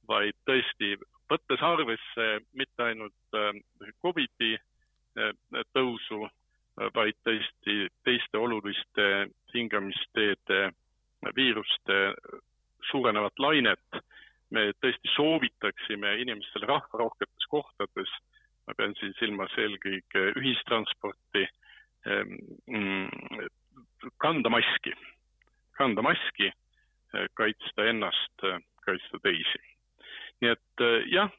vaid 0.10 0.36
tõesti 0.50 0.96
võttes 1.30 1.62
arvesse 1.62 2.28
mitte 2.58 2.84
ainult 2.84 3.40
Covidi 4.02 4.56
tõusu, 5.76 6.28
vaid 6.96 7.18
tõesti 7.28 7.88
teiste 8.08 8.38
oluliste 8.38 9.30
hingamisteede 9.54 10.70
viiruste 11.36 12.00
suurenevat 12.92 13.40
lainet. 13.40 14.02
me 14.50 14.72
tõesti 14.82 15.10
soovitaksime 15.14 16.16
inimestele 16.22 16.66
rahvarohketes 16.66 17.46
kohtades, 17.50 18.10
ma 18.68 18.74
pean 18.74 18.96
siin 18.98 19.14
silmas 19.20 19.54
eelkõige 19.62 20.24
ühistransporti, 20.42 21.44
kanda 24.18 24.50
maski, 24.50 24.94
kanda 25.78 26.02
maski, 26.02 26.52
kaitsta 27.38 27.86
ennast, 27.92 28.46
kaitsta 28.86 29.20
teisi. 29.24 29.62
nii 30.42 30.52
et 30.56 30.84
jah, 31.12 31.32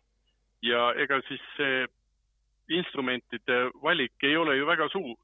ja 0.63 0.91
ega 1.01 1.21
siis 1.29 1.43
see 1.57 1.87
instrumentide 2.77 3.71
valik 3.83 4.29
ei 4.29 4.37
ole 4.37 4.57
ju 4.57 4.67
väga 4.67 4.89
suur. 4.93 5.19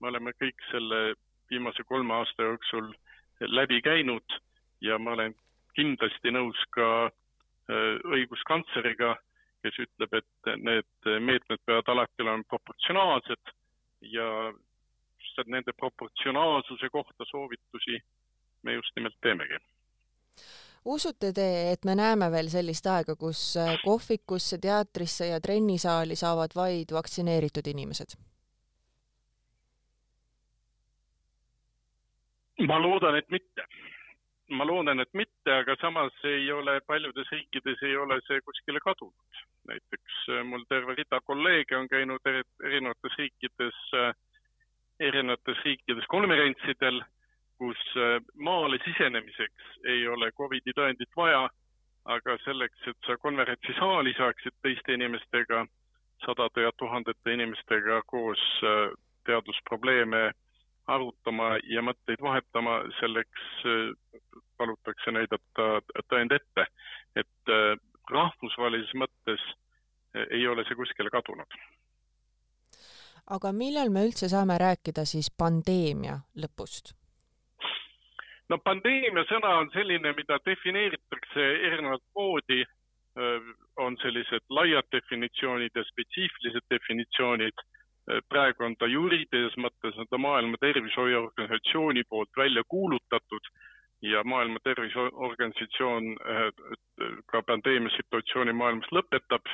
me 0.00 0.08
oleme 0.08 0.32
kõik 0.32 0.62
selle 0.70 1.14
viimase 1.50 1.82
kolme 1.84 2.14
aasta 2.14 2.42
jooksul 2.42 2.92
läbi 3.40 3.80
käinud 3.82 4.38
ja 4.80 4.98
ma 4.98 5.12
olen 5.12 5.34
kindlasti 5.74 6.30
nõus 6.30 6.58
ka 6.70 7.10
õiguskantsleriga, 8.14 9.16
kes 9.62 9.78
ütleb, 9.84 10.14
et 10.14 10.50
need 10.62 11.08
meetmed 11.20 11.60
peavad 11.66 11.90
alati 11.92 12.22
olema 12.24 12.46
proportsionaalsed 12.48 13.52
ja 14.14 14.28
nende 15.46 15.72
proportsionaalsuse 15.72 16.90
kohta 16.90 17.24
soovitusi 17.30 18.00
me 18.62 18.74
just 18.74 18.96
nimelt 18.96 19.14
teemegi 19.22 19.58
usute 20.84 21.32
te, 21.34 21.48
et 21.72 21.84
me 21.84 21.94
näeme 21.98 22.30
veel 22.32 22.48
sellist 22.52 22.86
aega, 22.86 23.16
kus 23.18 23.42
äh, 23.60 23.76
kohvikusse, 23.84 24.58
teatrisse 24.62 25.26
ja 25.32 25.40
trennisaali 25.40 26.16
saavad 26.16 26.54
vaid 26.56 26.94
vaktsineeritud 26.94 27.66
inimesed? 27.74 28.16
ma 32.66 32.78
loodan, 32.82 33.16
et 33.16 33.28
mitte. 33.30 33.66
ma 34.50 34.64
loodan, 34.66 35.00
et 35.00 35.12
mitte, 35.14 35.52
aga 35.52 35.76
samas 35.80 36.14
ei 36.24 36.50
ole 36.52 36.80
paljudes 36.86 37.30
riikides 37.30 37.82
ei 37.86 37.96
ole 37.96 38.18
see 38.26 38.40
kuskile 38.40 38.80
kadunud. 38.80 39.42
näiteks 39.68 40.16
äh, 40.32 40.44
mul 40.44 40.64
terve 40.68 40.94
rida 40.94 41.20
kolleege 41.20 41.76
on 41.76 41.88
käinud 41.88 42.32
erinevates 42.64 43.18
riikides, 43.18 43.78
äh, 43.94 44.14
erinevates 45.00 45.64
riikides 45.64 46.06
konverentsidel 46.08 47.02
kus 47.58 47.78
äh, 47.96 48.20
maale 48.34 48.78
sisenemiseks 48.84 49.78
ei 49.84 50.08
ole 50.08 50.30
Covidi 50.32 50.72
tõendit 50.76 51.10
vaja, 51.16 51.48
aga 52.14 52.36
selleks, 52.44 52.86
et 52.86 53.06
sa 53.06 53.18
konverentsisaali 53.20 54.14
saaksid 54.16 54.54
teiste 54.62 54.94
inimestega, 54.94 55.64
sadade 56.24 56.64
ja 56.64 56.72
tuhandete 56.78 57.34
inimestega 57.34 58.02
koos 58.06 58.42
äh, 58.62 58.94
teadusprobleeme 59.26 60.30
arutama 60.88 61.56
ja 61.68 61.82
mõtteid 61.84 62.22
vahetama, 62.22 62.80
selleks 63.00 63.48
äh, 63.66 64.22
palutakse 64.58 65.14
näidata 65.14 65.68
tõend 66.10 66.34
ette. 66.34 66.66
et 67.16 67.50
rahvusvahelises 68.10 68.94
mõttes 68.94 69.42
ei 70.30 70.46
ole 70.46 70.62
see 70.66 70.76
kuskile 70.78 71.10
kadunud. 71.10 71.56
Aga 73.36 73.52
millal 73.52 73.90
me 73.92 74.06
üldse 74.08 74.28
saame 74.32 74.56
rääkida 74.60 75.04
siis 75.08 75.30
pandeemia 75.42 76.18
lõpust? 76.42 76.94
no 78.48 78.58
pandeemia 78.64 79.24
sõna 79.28 79.54
on 79.62 79.70
selline, 79.74 80.14
mida 80.16 80.40
defineeritakse 80.46 81.48
erinevat 81.70 82.04
moodi. 82.16 82.64
on 83.82 83.96
sellised 83.98 84.44
laiad 84.54 84.86
definitsioonid 84.94 85.74
ja 85.74 85.82
spetsiifilised 85.84 86.64
definitsioonid. 86.70 87.56
praegu 88.28 88.64
on 88.64 88.76
ta 88.76 88.86
juriidilises 88.86 89.56
mõttes 89.58 89.98
on 89.98 90.06
ta 90.10 90.18
Maailma 90.18 90.56
Terviseorganisatsiooni 90.60 92.04
poolt 92.08 92.30
välja 92.36 92.62
kuulutatud 92.68 93.50
ja 94.02 94.24
Maailma 94.24 94.58
Terviseorganisatsioon 94.64 96.16
ka 97.26 97.42
pandeemia 97.42 97.90
situatsiooni 97.96 98.52
maailmas 98.52 98.88
lõpetab 98.92 99.50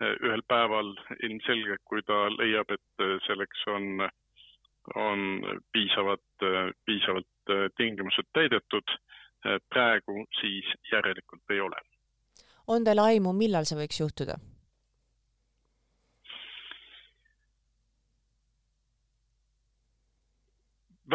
ühel 0.00 0.42
päeval 0.46 0.92
ilmselgelt, 1.26 1.82
kui 1.84 2.02
ta 2.06 2.28
leiab, 2.36 2.70
et 2.70 3.04
selleks 3.26 3.64
on, 3.74 4.04
on 4.94 5.24
piisavad, 5.74 6.22
piisavalt 6.86 7.26
Äh, 7.50 7.70
tingimused 7.76 8.28
täidetud, 8.36 8.90
äh, 9.46 9.56
praegu 9.72 10.24
siis 10.40 10.66
järelikult 10.92 11.50
ei 11.50 11.60
ole. 11.60 11.76
on 12.66 12.84
teil 12.84 13.00
aimu, 13.00 13.32
millal 13.32 13.64
see 13.64 13.78
võiks 13.78 14.00
juhtuda? 14.02 14.34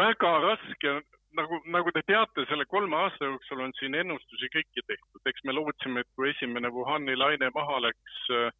väga 0.00 0.32
raske 0.42 0.96
nagu, 1.38 1.60
nagu 1.76 1.92
te 1.94 2.02
teate, 2.10 2.48
selle 2.50 2.66
kolme 2.66 2.98
aasta 2.98 3.30
jooksul 3.30 3.62
on 3.62 3.76
siin 3.78 3.94
ennustusi 3.94 4.50
kõiki 4.56 4.82
tehtud, 4.88 5.22
eks 5.30 5.44
me 5.44 5.54
lootsime, 5.54 6.02
et 6.02 6.10
kui 6.16 6.32
esimene 6.32 6.74
Wuhani 6.74 7.14
laine 7.14 7.52
maha 7.54 7.78
läks 7.86 8.18
äh, 8.40 8.50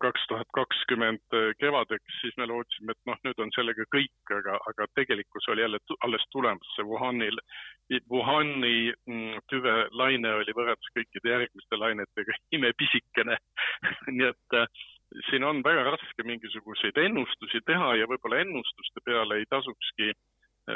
kaks 0.00 0.26
tuhat 0.28 0.48
kakskümmend 0.54 1.36
kevadeks, 1.58 2.20
siis 2.20 2.36
me 2.38 2.46
lootsime, 2.46 2.94
et 2.94 3.10
noh, 3.10 3.18
nüüd 3.26 3.42
on 3.42 3.50
sellega 3.56 3.86
kõik, 3.94 4.32
aga, 4.36 4.58
aga 4.70 4.86
tegelikkus 4.94 5.48
oli 5.50 5.64
jälle 5.64 5.80
alles 6.06 6.24
tulemas, 6.30 6.70
see 6.76 6.86
Wuhanil, 6.86 7.40
Wuhani 8.10 8.92
mm, 8.92 9.42
tüvelaine 9.50 10.34
oli 10.38 10.54
võrreldes 10.54 10.94
kõikide 10.94 11.34
järgmiste 11.34 11.80
lainetega 11.82 12.38
imepisikene. 12.58 13.38
Nii 14.16 14.28
et 14.30 14.58
äh, 14.58 14.82
siin 15.30 15.44
on 15.44 15.64
väga 15.66 15.88
raske 15.90 16.26
mingisuguseid 16.26 17.00
ennustusi 17.02 17.62
teha 17.66 17.94
ja 17.98 18.10
võib-olla 18.10 18.44
ennustuste 18.44 19.02
peale 19.04 19.40
ei 19.40 19.48
tasukski 19.50 20.12
äh, 20.12 20.29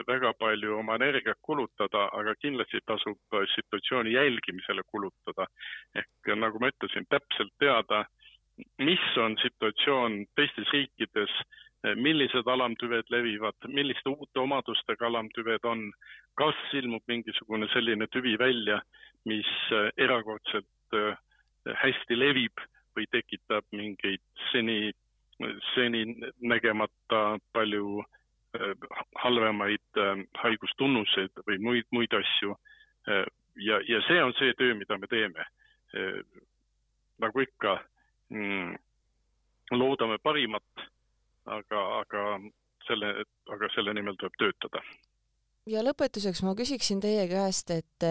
väga 0.07 0.33
palju 0.38 0.78
oma 0.78 0.96
energiat 0.98 1.38
kulutada, 1.42 2.09
aga 2.12 2.35
kindlasti 2.40 2.80
tasub 2.87 3.38
situatsiooni 3.54 4.12
jälgimisele 4.12 4.83
kulutada. 4.87 5.46
ehk 5.94 6.37
nagu 6.37 6.59
ma 6.61 6.70
ütlesin, 6.72 7.07
täpselt 7.09 7.52
teada, 7.59 8.04
mis 8.78 9.04
on 9.16 9.37
situatsioon 9.42 10.24
teistes 10.37 10.72
riikides, 10.72 11.30
millised 11.96 12.48
alamtüved 12.48 13.11
levivad, 13.11 13.57
milliste 13.68 14.09
uute 14.09 14.40
omadustega 14.40 15.07
alamtüved 15.07 15.64
on, 15.64 15.90
kas 16.35 16.57
ilmub 16.72 17.02
mingisugune 17.07 17.68
selline 17.72 18.07
tüvi 18.07 18.38
välja, 18.38 18.80
mis 19.24 19.50
erakordselt 19.96 20.96
äh, 20.96 21.16
hästi 21.83 22.18
levib 22.18 22.64
või 22.96 23.07
tekitab 23.11 23.64
mingeid 23.72 24.22
seni, 24.52 24.92
seni 25.74 26.04
nägemata 26.40 27.38
palju 27.52 28.04
Äh, 28.04 28.23
halvemaid 29.22 30.00
äh, 30.00 30.22
haigustunnuseid 30.42 31.44
või 31.46 31.58
muid, 31.62 31.88
muid 31.92 32.14
asju. 32.14 32.56
Äh, 33.08 33.24
ja, 33.56 33.80
ja 33.88 34.00
see 34.08 34.22
on 34.22 34.34
see 34.38 34.54
töö, 34.58 34.74
mida 34.78 34.98
me 34.98 35.10
teeme. 35.10 35.46
nagu 37.22 37.38
ikka, 37.40 37.76
mm, 38.34 38.72
loodame 39.78 40.16
parimat, 40.18 40.82
aga, 41.46 41.82
aga 42.00 42.24
selle, 42.88 43.12
aga 43.54 43.68
selle 43.76 43.94
nimel 43.94 44.16
tuleb 44.18 44.34
töötada. 44.42 44.82
ja 45.70 45.84
lõpetuseks 45.86 46.42
ma 46.42 46.56
küsiksin 46.58 46.98
teie 47.00 47.28
käest, 47.30 47.70
et 47.70 48.08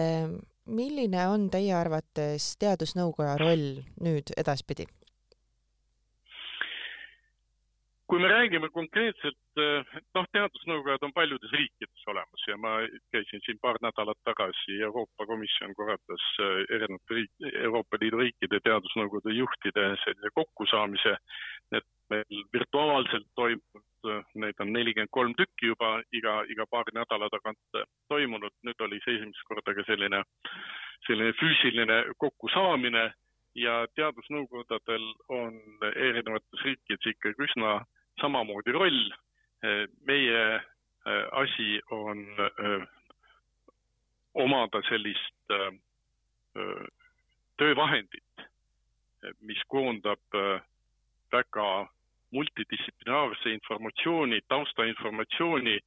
milline 0.64 1.28
on 1.28 1.50
teie 1.52 1.76
arvates 1.76 2.54
Teadusnõukoja 2.56 3.36
roll 3.36 3.82
nüüd 4.00 4.32
edaspidi? 4.40 4.88
Kui 8.14 8.22
me 8.22 8.28
räägime 8.28 8.68
konkreetselt, 8.70 9.58
eh, 9.58 9.94
noh, 10.14 10.26
teadusnõukojad 10.36 11.02
on 11.02 11.12
paljudes 11.16 11.50
riikides 11.50 12.02
olemas 12.12 12.42
ja 12.46 12.54
ma 12.62 12.74
käisin 13.10 13.40
siin 13.42 13.58
paar 13.58 13.80
nädalat 13.82 14.20
tagasi, 14.28 14.76
Euroopa 14.86 15.26
Komisjon 15.26 15.74
korraldas 15.74 16.26
eh, 16.44 16.60
erinevate 16.76 17.16
riik, 17.18 17.32
Euroopa 17.62 17.98
Liidu 18.00 18.20
riikide 18.20 18.60
teadusnõukogude 18.68 19.34
juhtide 19.34 19.86
sellise 20.04 20.30
kokkusaamise, 20.38 21.16
et 21.74 21.88
meil 22.14 22.44
virtuaalselt 22.54 23.26
toimub, 23.34 23.82
eh, 24.06 24.22
neid 24.44 24.62
on 24.62 24.70
nelikümmend 24.76 25.10
kolm 25.18 25.34
tükki 25.40 25.72
juba 25.72 25.90
iga, 26.14 26.36
iga 26.54 26.68
paari 26.70 26.94
nädala 26.94 27.32
tagant 27.34 27.82
toimunud, 28.14 28.54
nüüd 28.62 28.86
oli 28.86 29.02
see 29.02 29.18
esimest 29.18 29.42
korda 29.50 29.74
ka 29.74 29.88
selline, 29.90 30.22
selline 31.08 31.34
füüsiline 31.42 31.98
kokkusaamine 32.22 33.08
ja 33.58 33.74
teadusnõukogudel 33.98 35.10
on 35.34 35.58
erinevates 35.94 36.64
riikides 36.66 37.10
ikkagi 37.14 37.50
üsna 37.50 37.74
samamoodi 38.20 38.72
roll. 38.72 39.10
meie 40.06 40.54
äh, 40.54 40.62
asi 41.32 41.80
on 41.90 42.26
äh, 42.38 42.86
omada 44.34 44.82
sellist 44.88 45.34
töövahendit, 47.56 48.44
mis 49.40 49.60
koondab 49.68 50.36
väga 51.32 51.86
multidistsiplinaarse 52.30 53.50
informatsiooni, 53.50 54.40
taustainformatsiooni 54.48 55.78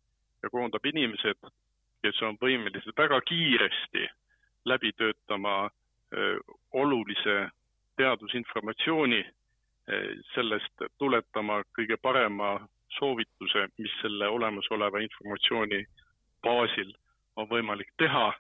ja 0.43 0.49
koondab 0.49 0.85
inimesed, 0.85 1.49
kes 2.01 2.21
on 2.21 2.37
võimelised 2.41 2.95
väga 2.97 3.19
kiiresti 3.21 4.07
läbi 4.65 4.91
töötama 4.97 5.69
olulise 6.71 7.49
teadusinformatsiooni, 7.97 9.25
sellest 10.33 10.83
tuletama 10.97 11.61
kõige 11.75 11.97
parema 12.01 12.57
soovituse, 12.97 13.67
mis 13.77 13.93
selle 14.01 14.27
olemasoleva 14.27 14.99
informatsiooni 15.03 15.83
baasil 16.43 16.91
on 17.35 17.47
võimalik 17.49 17.91
teha 17.97 18.31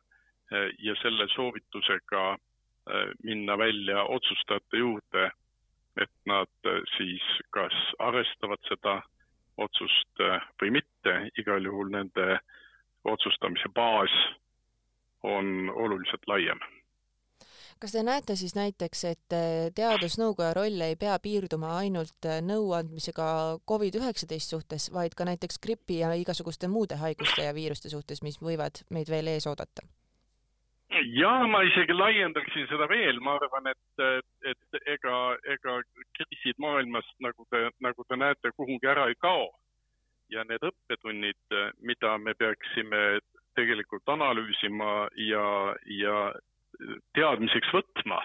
ja 0.79 0.95
selle 1.01 1.27
soovitusega 1.35 2.37
minna 3.23 3.57
välja 3.57 4.03
otsustajate 4.03 4.79
juurde, 4.79 5.29
et 6.01 6.13
nad 6.25 6.71
siis 6.95 7.23
kas 7.51 7.75
arvestavad 7.99 8.61
seda 8.69 9.01
otsust 9.57 10.23
või 10.61 10.71
mitte, 10.79 11.17
igal 11.39 11.65
juhul 11.65 11.91
nende 11.91 12.39
otsustamise 13.03 13.69
baas 13.75 14.13
on 15.23 15.71
oluliselt 15.75 16.27
laiem 16.27 16.59
kas 17.81 17.93
te 17.95 18.03
näete 18.03 18.35
siis 18.35 18.55
näiteks, 18.57 19.03
et 19.11 19.35
äh, 19.35 19.67
teadusnõukoja 19.75 20.53
roll 20.57 20.81
ei 20.85 20.95
pea 20.99 21.17
piirduma 21.23 21.75
ainult 21.81 22.25
äh, 22.25 22.39
nõuandmisega 22.45 23.27
Covid-19 23.69 24.39
suhtes, 24.43 24.89
vaid 24.93 25.15
ka 25.17 25.27
näiteks 25.29 25.61
gripi 25.63 26.01
ja 26.01 26.13
igasuguste 26.17 26.69
muude 26.71 26.97
haiguste 27.01 27.45
ja 27.45 27.53
viiruste 27.55 27.89
suhtes, 27.93 28.23
mis 28.25 28.41
võivad 28.41 28.83
meid 28.89 29.11
veel 29.13 29.33
ees 29.33 29.47
oodata? 29.47 29.85
ja 31.19 31.31
ma 31.51 31.61
isegi 31.67 31.93
laiendaksin 31.93 32.67
seda 32.69 32.87
veel, 32.89 33.19
ma 33.19 33.35
arvan, 33.35 33.67
et, 33.73 34.03
et 34.47 34.77
ega, 34.87 35.17
ega 35.53 35.73
kriisid 36.15 36.55
maailmas, 36.63 37.07
nagu 37.19 37.45
te, 37.51 37.67
nagu 37.83 38.05
te 38.07 38.17
näete, 38.17 38.53
kuhugi 38.55 38.87
ära 38.87 39.07
ei 39.11 39.17
kao. 39.19 39.49
ja 40.29 40.43
need 40.43 40.63
õppetunnid, 40.67 41.53
mida 41.87 42.17
me 42.19 42.33
peaksime 42.35 43.19
tegelikult 43.55 44.09
analüüsima 44.11 45.07
ja, 45.23 45.45
ja 45.87 46.17
teadmiseks 47.17 47.73
võtma, 47.73 48.21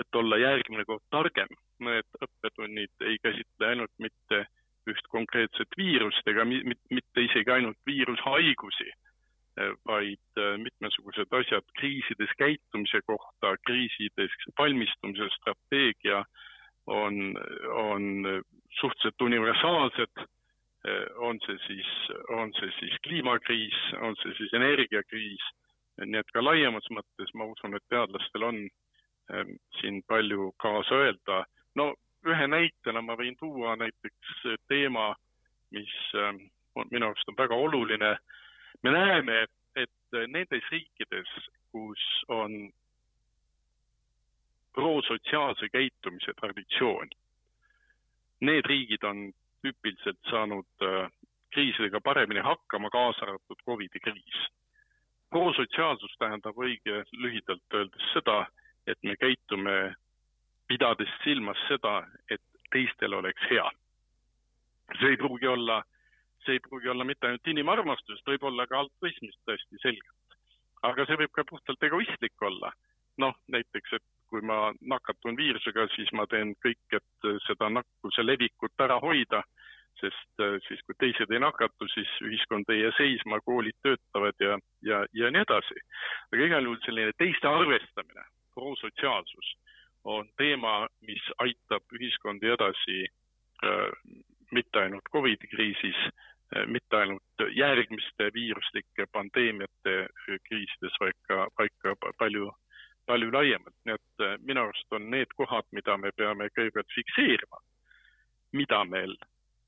et 0.00 0.16
olla 0.16 0.38
järgmine 0.40 0.84
kord 0.88 1.04
targem. 1.12 1.50
Need 1.80 2.24
õppetunnid 2.24 3.04
ei 3.08 3.18
käsitle 3.24 3.70
ainult 3.72 3.92
mitte 3.98 4.44
üht 4.88 5.06
konkreetset 5.12 5.76
viirust 5.76 6.26
ega 6.28 6.44
mitte 6.48 7.24
isegi 7.24 7.52
ainult 7.52 7.78
viirushaigusi, 7.88 8.88
vaid 9.88 10.40
äh, 10.40 10.56
mitmesugused 10.62 11.32
asjad 11.36 11.66
kriisides 11.76 12.32
käitumise 12.40 13.02
kohta, 13.06 13.54
kriisides 13.66 14.32
valmistumise 14.58 15.28
strateegia 15.36 16.22
on, 16.86 17.34
on 17.76 18.42
suhteliselt 18.80 19.26
universaalsed. 19.28 20.22
Äh, 20.88 21.04
on 21.20 21.40
see 21.44 21.58
siis, 21.66 21.90
on 22.32 22.54
see 22.56 22.72
siis 22.78 22.96
kliimakriis, 23.04 23.80
on 24.00 24.16
see 24.22 24.32
siis 24.38 24.54
energiakriis 24.56 25.44
nii 26.06 26.20
et 26.20 26.32
ka 26.32 26.42
laiemas 26.44 26.86
mõttes 26.94 27.32
ma 27.34 27.46
usun, 27.50 27.76
et 27.76 27.84
teadlastel 27.92 28.46
on 28.46 28.60
ähm, 29.34 29.56
siin 29.80 30.02
palju 30.08 30.52
kaasa 30.62 30.94
öelda. 31.04 31.44
no 31.74 31.94
ühe 32.26 32.46
näitena 32.46 33.02
ma 33.02 33.16
võin 33.16 33.36
tuua 33.40 33.76
näiteks 33.76 34.42
teema, 34.68 35.14
mis 35.70 35.92
ähm, 36.14 36.42
on, 36.74 36.88
minu 36.90 37.10
arust 37.10 37.28
on 37.28 37.38
väga 37.38 37.54
oluline. 37.54 38.16
me 38.82 38.90
näeme, 38.90 39.46
et 39.76 40.20
nendes 40.26 40.70
riikides, 40.70 41.30
kus 41.72 42.04
on 42.28 42.70
prosotsiaalse 44.72 45.68
käitumise 45.68 46.32
traditsioon, 46.40 47.10
need 48.40 48.66
riigid 48.66 49.04
on 49.04 49.32
tüüpiliselt 49.62 50.20
saanud 50.30 50.86
äh, 50.86 51.10
kriisidega 51.54 52.00
paremini 52.00 52.40
hakkama, 52.40 52.90
kaasa 52.90 53.26
arvatud 53.26 53.62
Covidi 53.66 54.00
kriis 54.00 54.46
prosotsiaalsus 55.30 56.14
tähendab 56.18 56.58
õige 56.58 57.04
lühidalt 57.12 57.74
öeldes 57.74 58.12
seda, 58.14 58.44
et 58.86 58.98
me 59.02 59.16
käitume 59.16 59.94
pidades 60.68 61.10
silmas 61.24 61.58
seda, 61.68 62.02
et 62.30 62.42
teistel 62.70 63.14
oleks 63.14 63.50
hea. 63.50 63.70
see 64.98 65.10
ei 65.14 65.16
pruugi 65.16 65.46
olla, 65.46 65.82
see 66.44 66.56
ei 66.58 66.60
pruugi 66.60 66.88
olla 66.88 67.04
mitte 67.04 67.26
ainult 67.26 67.46
inimarmastusest, 67.46 68.26
võib 68.26 68.46
olla 68.50 68.66
ka 68.66 68.78
altruismist 68.78 69.38
tõesti 69.46 69.82
selgelt. 69.82 70.38
aga 70.82 71.06
see 71.06 71.18
võib 71.22 71.32
ka 71.32 71.44
puhtalt 71.50 71.82
egoistlik 71.82 72.42
olla. 72.42 72.72
noh, 73.18 73.34
näiteks, 73.48 73.92
et 73.92 74.04
kui 74.30 74.40
ma 74.40 74.72
nakatun 74.80 75.36
viirusega, 75.36 75.86
siis 75.94 76.12
ma 76.12 76.26
teen 76.26 76.54
kõik, 76.64 76.86
et 76.92 77.30
seda 77.46 77.68
nakkuse 77.68 78.22
levikut 78.26 78.86
ära 78.86 78.98
hoida 79.02 79.42
sest 80.00 80.44
äh, 80.44 80.56
siis, 80.68 80.82
kui 80.86 80.96
teised 80.98 81.32
ei 81.32 81.42
nakatu, 81.42 81.88
siis 81.94 82.10
ühiskond 82.26 82.68
ei 82.72 82.82
jää 82.82 82.96
seisma, 82.98 83.40
koolid 83.44 83.76
töötavad 83.82 84.46
ja, 84.46 84.58
ja, 84.86 85.04
ja 85.12 85.30
nii 85.30 85.44
edasi. 85.46 85.80
aga 86.32 86.46
igal 86.46 86.68
juhul 86.68 86.80
selline 86.84 87.16
teiste 87.18 87.48
arvestamine, 87.48 88.24
prosotsiaalsus 88.54 89.54
on 90.04 90.28
teema, 90.40 90.88
mis 91.06 91.24
aitab 91.44 91.96
ühiskondi 91.98 92.52
edasi 92.56 93.04
äh, 93.04 93.88
mitte 94.50 94.78
ainult 94.84 95.08
Covidi 95.12 95.46
kriisis 95.46 95.98
äh,, 96.06 96.66
mitte 96.66 96.96
ainult 96.96 97.44
järgmiste 97.56 98.30
viiruslike 98.34 99.06
pandeemiate 99.12 99.96
äh, 100.04 100.38
kriisides, 100.48 100.96
vaid 101.00 101.18
ka, 101.28 101.46
vaid 101.58 101.74
ka 101.82 101.94
palju, 102.18 102.50
palju 103.06 103.32
laiemalt. 103.32 103.76
nii 103.84 103.98
et 103.98 104.24
äh, 104.26 104.38
minu 104.38 104.64
arust 104.64 104.96
on 104.96 105.10
need 105.10 105.36
kohad, 105.36 105.68
mida 105.72 105.96
me 105.96 106.12
peame 106.16 106.48
kõigepealt 106.56 106.96
fikseerima, 106.96 107.62
mida 108.52 108.84
meil 108.84 109.14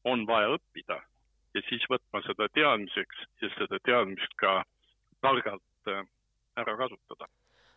on 0.04 0.26
vaja 0.26 0.54
õppida 0.56 0.98
ja 1.54 1.62
siis 1.68 1.84
võtma 1.90 2.22
seda 2.26 2.48
teadmiseks 2.56 3.24
ja 3.42 3.50
seda 3.56 3.78
teadmist 3.86 4.36
ka 4.40 4.62
targalt 5.22 5.90
äh, 5.92 6.04
ära 6.56 6.76
kasutada. 6.76 7.28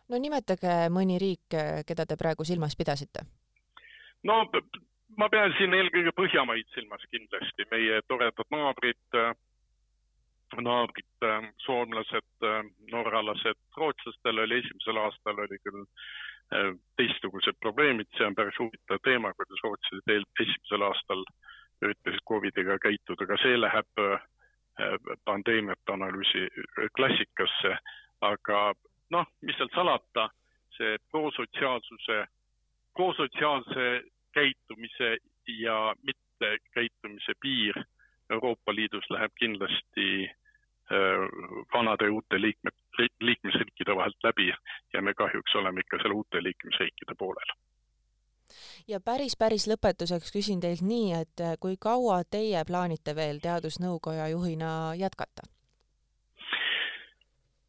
no 0.08 0.20
nimetage 0.22 0.76
mõni 0.92 1.18
riik, 1.22 1.46
äh, 1.54 1.82
keda 1.88 2.06
te 2.06 2.16
praegu 2.16 2.44
silmas 2.44 2.76
pidasite. 2.76 3.26
no 4.24 4.44
ma 5.16 5.28
pean 5.32 5.54
siin 5.58 5.74
eelkõige 5.74 6.14
Põhjamaid 6.16 6.68
silmas 6.74 7.04
kindlasti, 7.10 7.68
meie 7.70 8.00
toredad 8.08 8.50
naabrid, 8.50 9.04
äh, 9.14 9.34
naabrid, 10.62 11.24
soomlased, 11.64 12.44
norralased, 12.92 13.58
rootslastel 13.76 14.38
oli 14.38 14.60
esimesel 14.62 15.00
aastal 15.02 15.40
oli 15.42 15.58
küll 15.58 15.82
teistsugused 16.96 17.58
probleemid, 17.58 18.06
see 18.14 18.28
on 18.28 18.36
päris 18.38 18.54
huvitav 18.62 19.00
teema, 19.02 19.32
kuidas 19.34 19.64
rootslased 19.66 20.12
esimesel 20.14 20.84
aastal 20.86 21.24
äh, 21.24 21.56
üritasid 21.82 22.24
Covidiga 22.28 22.78
käituda, 22.78 23.24
aga 23.24 23.38
see 23.42 23.58
läheb 23.60 24.02
äh, 24.02 24.20
pandeemiate 25.24 25.92
analüüsi 25.92 26.46
klassikasse, 26.96 27.76
aga 28.20 28.60
noh, 29.10 29.28
mis 29.42 29.56
seal 29.58 29.70
salata, 29.74 30.28
see 30.76 30.96
prosotsiaalsuse, 31.10 32.24
prosotsiaalse 32.96 33.86
käitumise 34.36 35.16
ja 35.58 35.94
mittekäitumise 36.02 37.36
piir 37.40 37.84
Euroopa 38.30 38.74
Liidus 38.74 39.06
läheb 39.10 39.32
kindlasti 39.38 40.08
äh, 40.26 41.28
vanade 41.74 42.08
ja 42.08 42.12
uute 42.12 42.40
liikmed, 42.40 42.74
liikmesriikide 43.20 43.96
vahelt 43.96 44.24
läbi. 44.24 44.52
Ja 44.92 45.02
me 45.02 45.14
kahjuks 45.14 45.54
oleme 45.54 45.80
ikka 45.80 46.02
seal 46.02 46.16
uute 46.18 46.42
liikmesriikide 46.42 47.14
poolel 47.18 47.56
ja 48.88 49.00
päris, 49.04 49.36
päris 49.38 49.66
lõpetuseks 49.70 50.32
küsin 50.34 50.60
teilt 50.62 50.82
nii, 50.86 51.12
et 51.22 51.40
äh, 51.42 51.54
kui 51.60 51.76
kaua 51.80 52.22
teie 52.30 52.64
plaanite 52.66 53.14
veel 53.18 53.38
Teadusnõukoja 53.42 54.28
juhina 54.34 54.94
jätkata? 54.94 55.42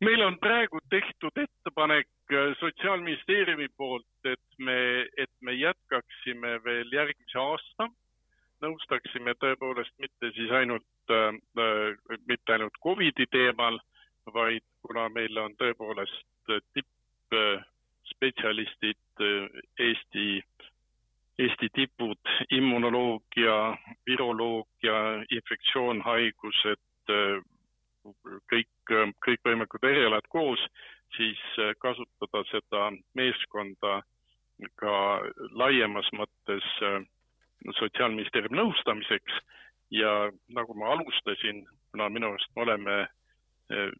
meil 0.05 0.21
on 0.21 0.35
praegu 0.37 0.77
tehtud 0.89 1.37
ettepanek 1.41 2.07
äh, 2.31 2.57
Sotsiaalministeeriumi 2.59 3.67
poolt, 3.77 4.05
et 4.25 4.39
me, 4.57 5.07
et 5.17 5.31
me 5.41 5.53
jätkaksime 5.53 6.63
veel 6.63 6.91
järgmise 6.93 7.39
aasta, 7.41 7.89
nõustaksime 8.61 9.33
tõepoolest 9.41 9.93
mitte 9.97 10.31
siis 10.35 10.51
ainult 10.51 10.85
äh,, 11.09 11.33
äh 11.63 11.97
mitte 12.29 12.53
ainult 12.53 12.77
Covidi 12.83 13.25
teemal, 13.31 13.79
vaid 14.33 14.63
kuna 14.85 15.09
meil 15.09 15.37
on 15.37 15.55
tõepoolest 15.57 16.25
tippspetsialistid 16.77 18.97
Eesti 19.79 20.43
Eesti 21.37 21.69
tipud, 21.73 22.29
immunoloogia, 22.51 23.55
viroloogia, 24.09 25.01
infektsioonhaigused, 25.29 27.11
kõik, 28.49 28.69
kõikvõimalikud 29.25 29.85
erialad 29.85 30.25
koos, 30.33 30.63
siis 31.17 31.41
kasutada 31.83 32.41
seda 32.49 32.87
meeskonda 33.13 33.99
ka 34.81 34.95
laiemas 35.53 36.09
mõttes 36.17 36.65
Sotsiaalministeeriumi 37.77 38.57
nõustamiseks. 38.57 39.37
Ja 39.91 40.31
nagu 40.53 40.73
ma 40.77 40.91
alustasin, 40.93 41.63
kuna 41.91 42.09
minu 42.09 42.31
arust 42.33 42.49
me 42.55 42.61
oleme 42.65 42.97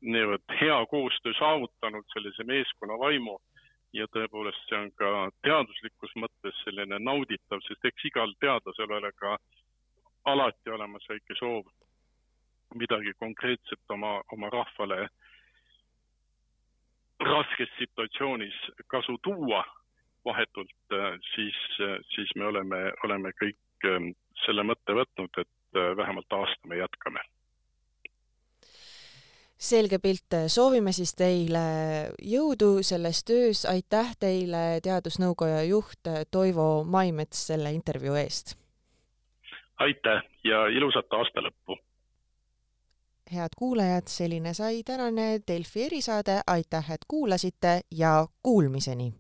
niivõrd 0.02 0.58
hea 0.62 0.78
koostöö 0.92 1.34
saavutanud, 1.40 2.06
sellise 2.14 2.44
meeskonna 2.44 2.98
vaimu 3.00 3.38
ja 3.94 4.08
tõepoolest 4.12 4.68
see 4.70 4.80
on 4.80 4.92
ka 5.00 5.12
teaduslikus 5.46 6.14
mõttes 6.20 6.58
selline 6.64 7.00
nauditav, 7.00 7.62
sest 7.68 7.86
eks 7.86 8.10
igal 8.10 8.34
teadlasel 8.42 8.92
ole 9.00 9.12
ka 9.16 9.38
alati 10.28 10.74
olemas 10.76 11.08
väike 11.10 11.38
soov 11.40 11.70
midagi 12.76 13.14
konkreetset 13.20 13.96
oma, 13.96 14.18
oma 14.32 14.50
rahvale 14.52 15.08
raskes 17.24 17.72
situatsioonis 17.80 18.58
kasu 18.88 19.18
tuua. 19.24 19.64
Vahetult, 20.28 20.74
siis, 21.34 21.56
siis 22.12 22.32
me 22.36 22.50
oleme, 22.50 22.80
oleme 23.08 23.32
kõik 23.40 23.86
selle 24.44 24.66
mõtte 24.68 24.92
võtnud, 24.98 25.40
et 25.40 25.80
vähemalt 25.96 26.34
aasta 26.36 26.68
me 26.68 26.82
jätkame 26.82 27.24
selge 29.58 30.00
pilt, 30.00 30.36
soovime 30.48 30.92
siis 30.94 31.16
teile 31.18 31.64
jõudu 32.22 32.84
selles 32.86 33.24
töös, 33.24 33.66
aitäh 33.66 34.14
teile, 34.20 34.80
Teadusnõukoja 34.84 35.64
juht 35.68 36.10
Toivo 36.32 36.84
Maimets 36.84 37.48
selle 37.48 37.74
intervjuu 37.74 38.16
eest! 38.16 38.56
aitäh 39.78 40.24
ja 40.44 40.68
ilusat 40.74 41.14
aasta 41.14 41.42
lõppu! 41.42 41.78
head 43.34 43.50
kuulajad, 43.58 44.08
selline 44.08 44.54
sai 44.54 44.84
tänane 44.84 45.40
Delfi 45.48 45.84
erisaade, 45.84 46.42
aitäh, 46.48 46.92
et 46.92 47.06
kuulasite 47.08 47.82
ja 47.92 48.28
kuulmiseni! 48.44 49.14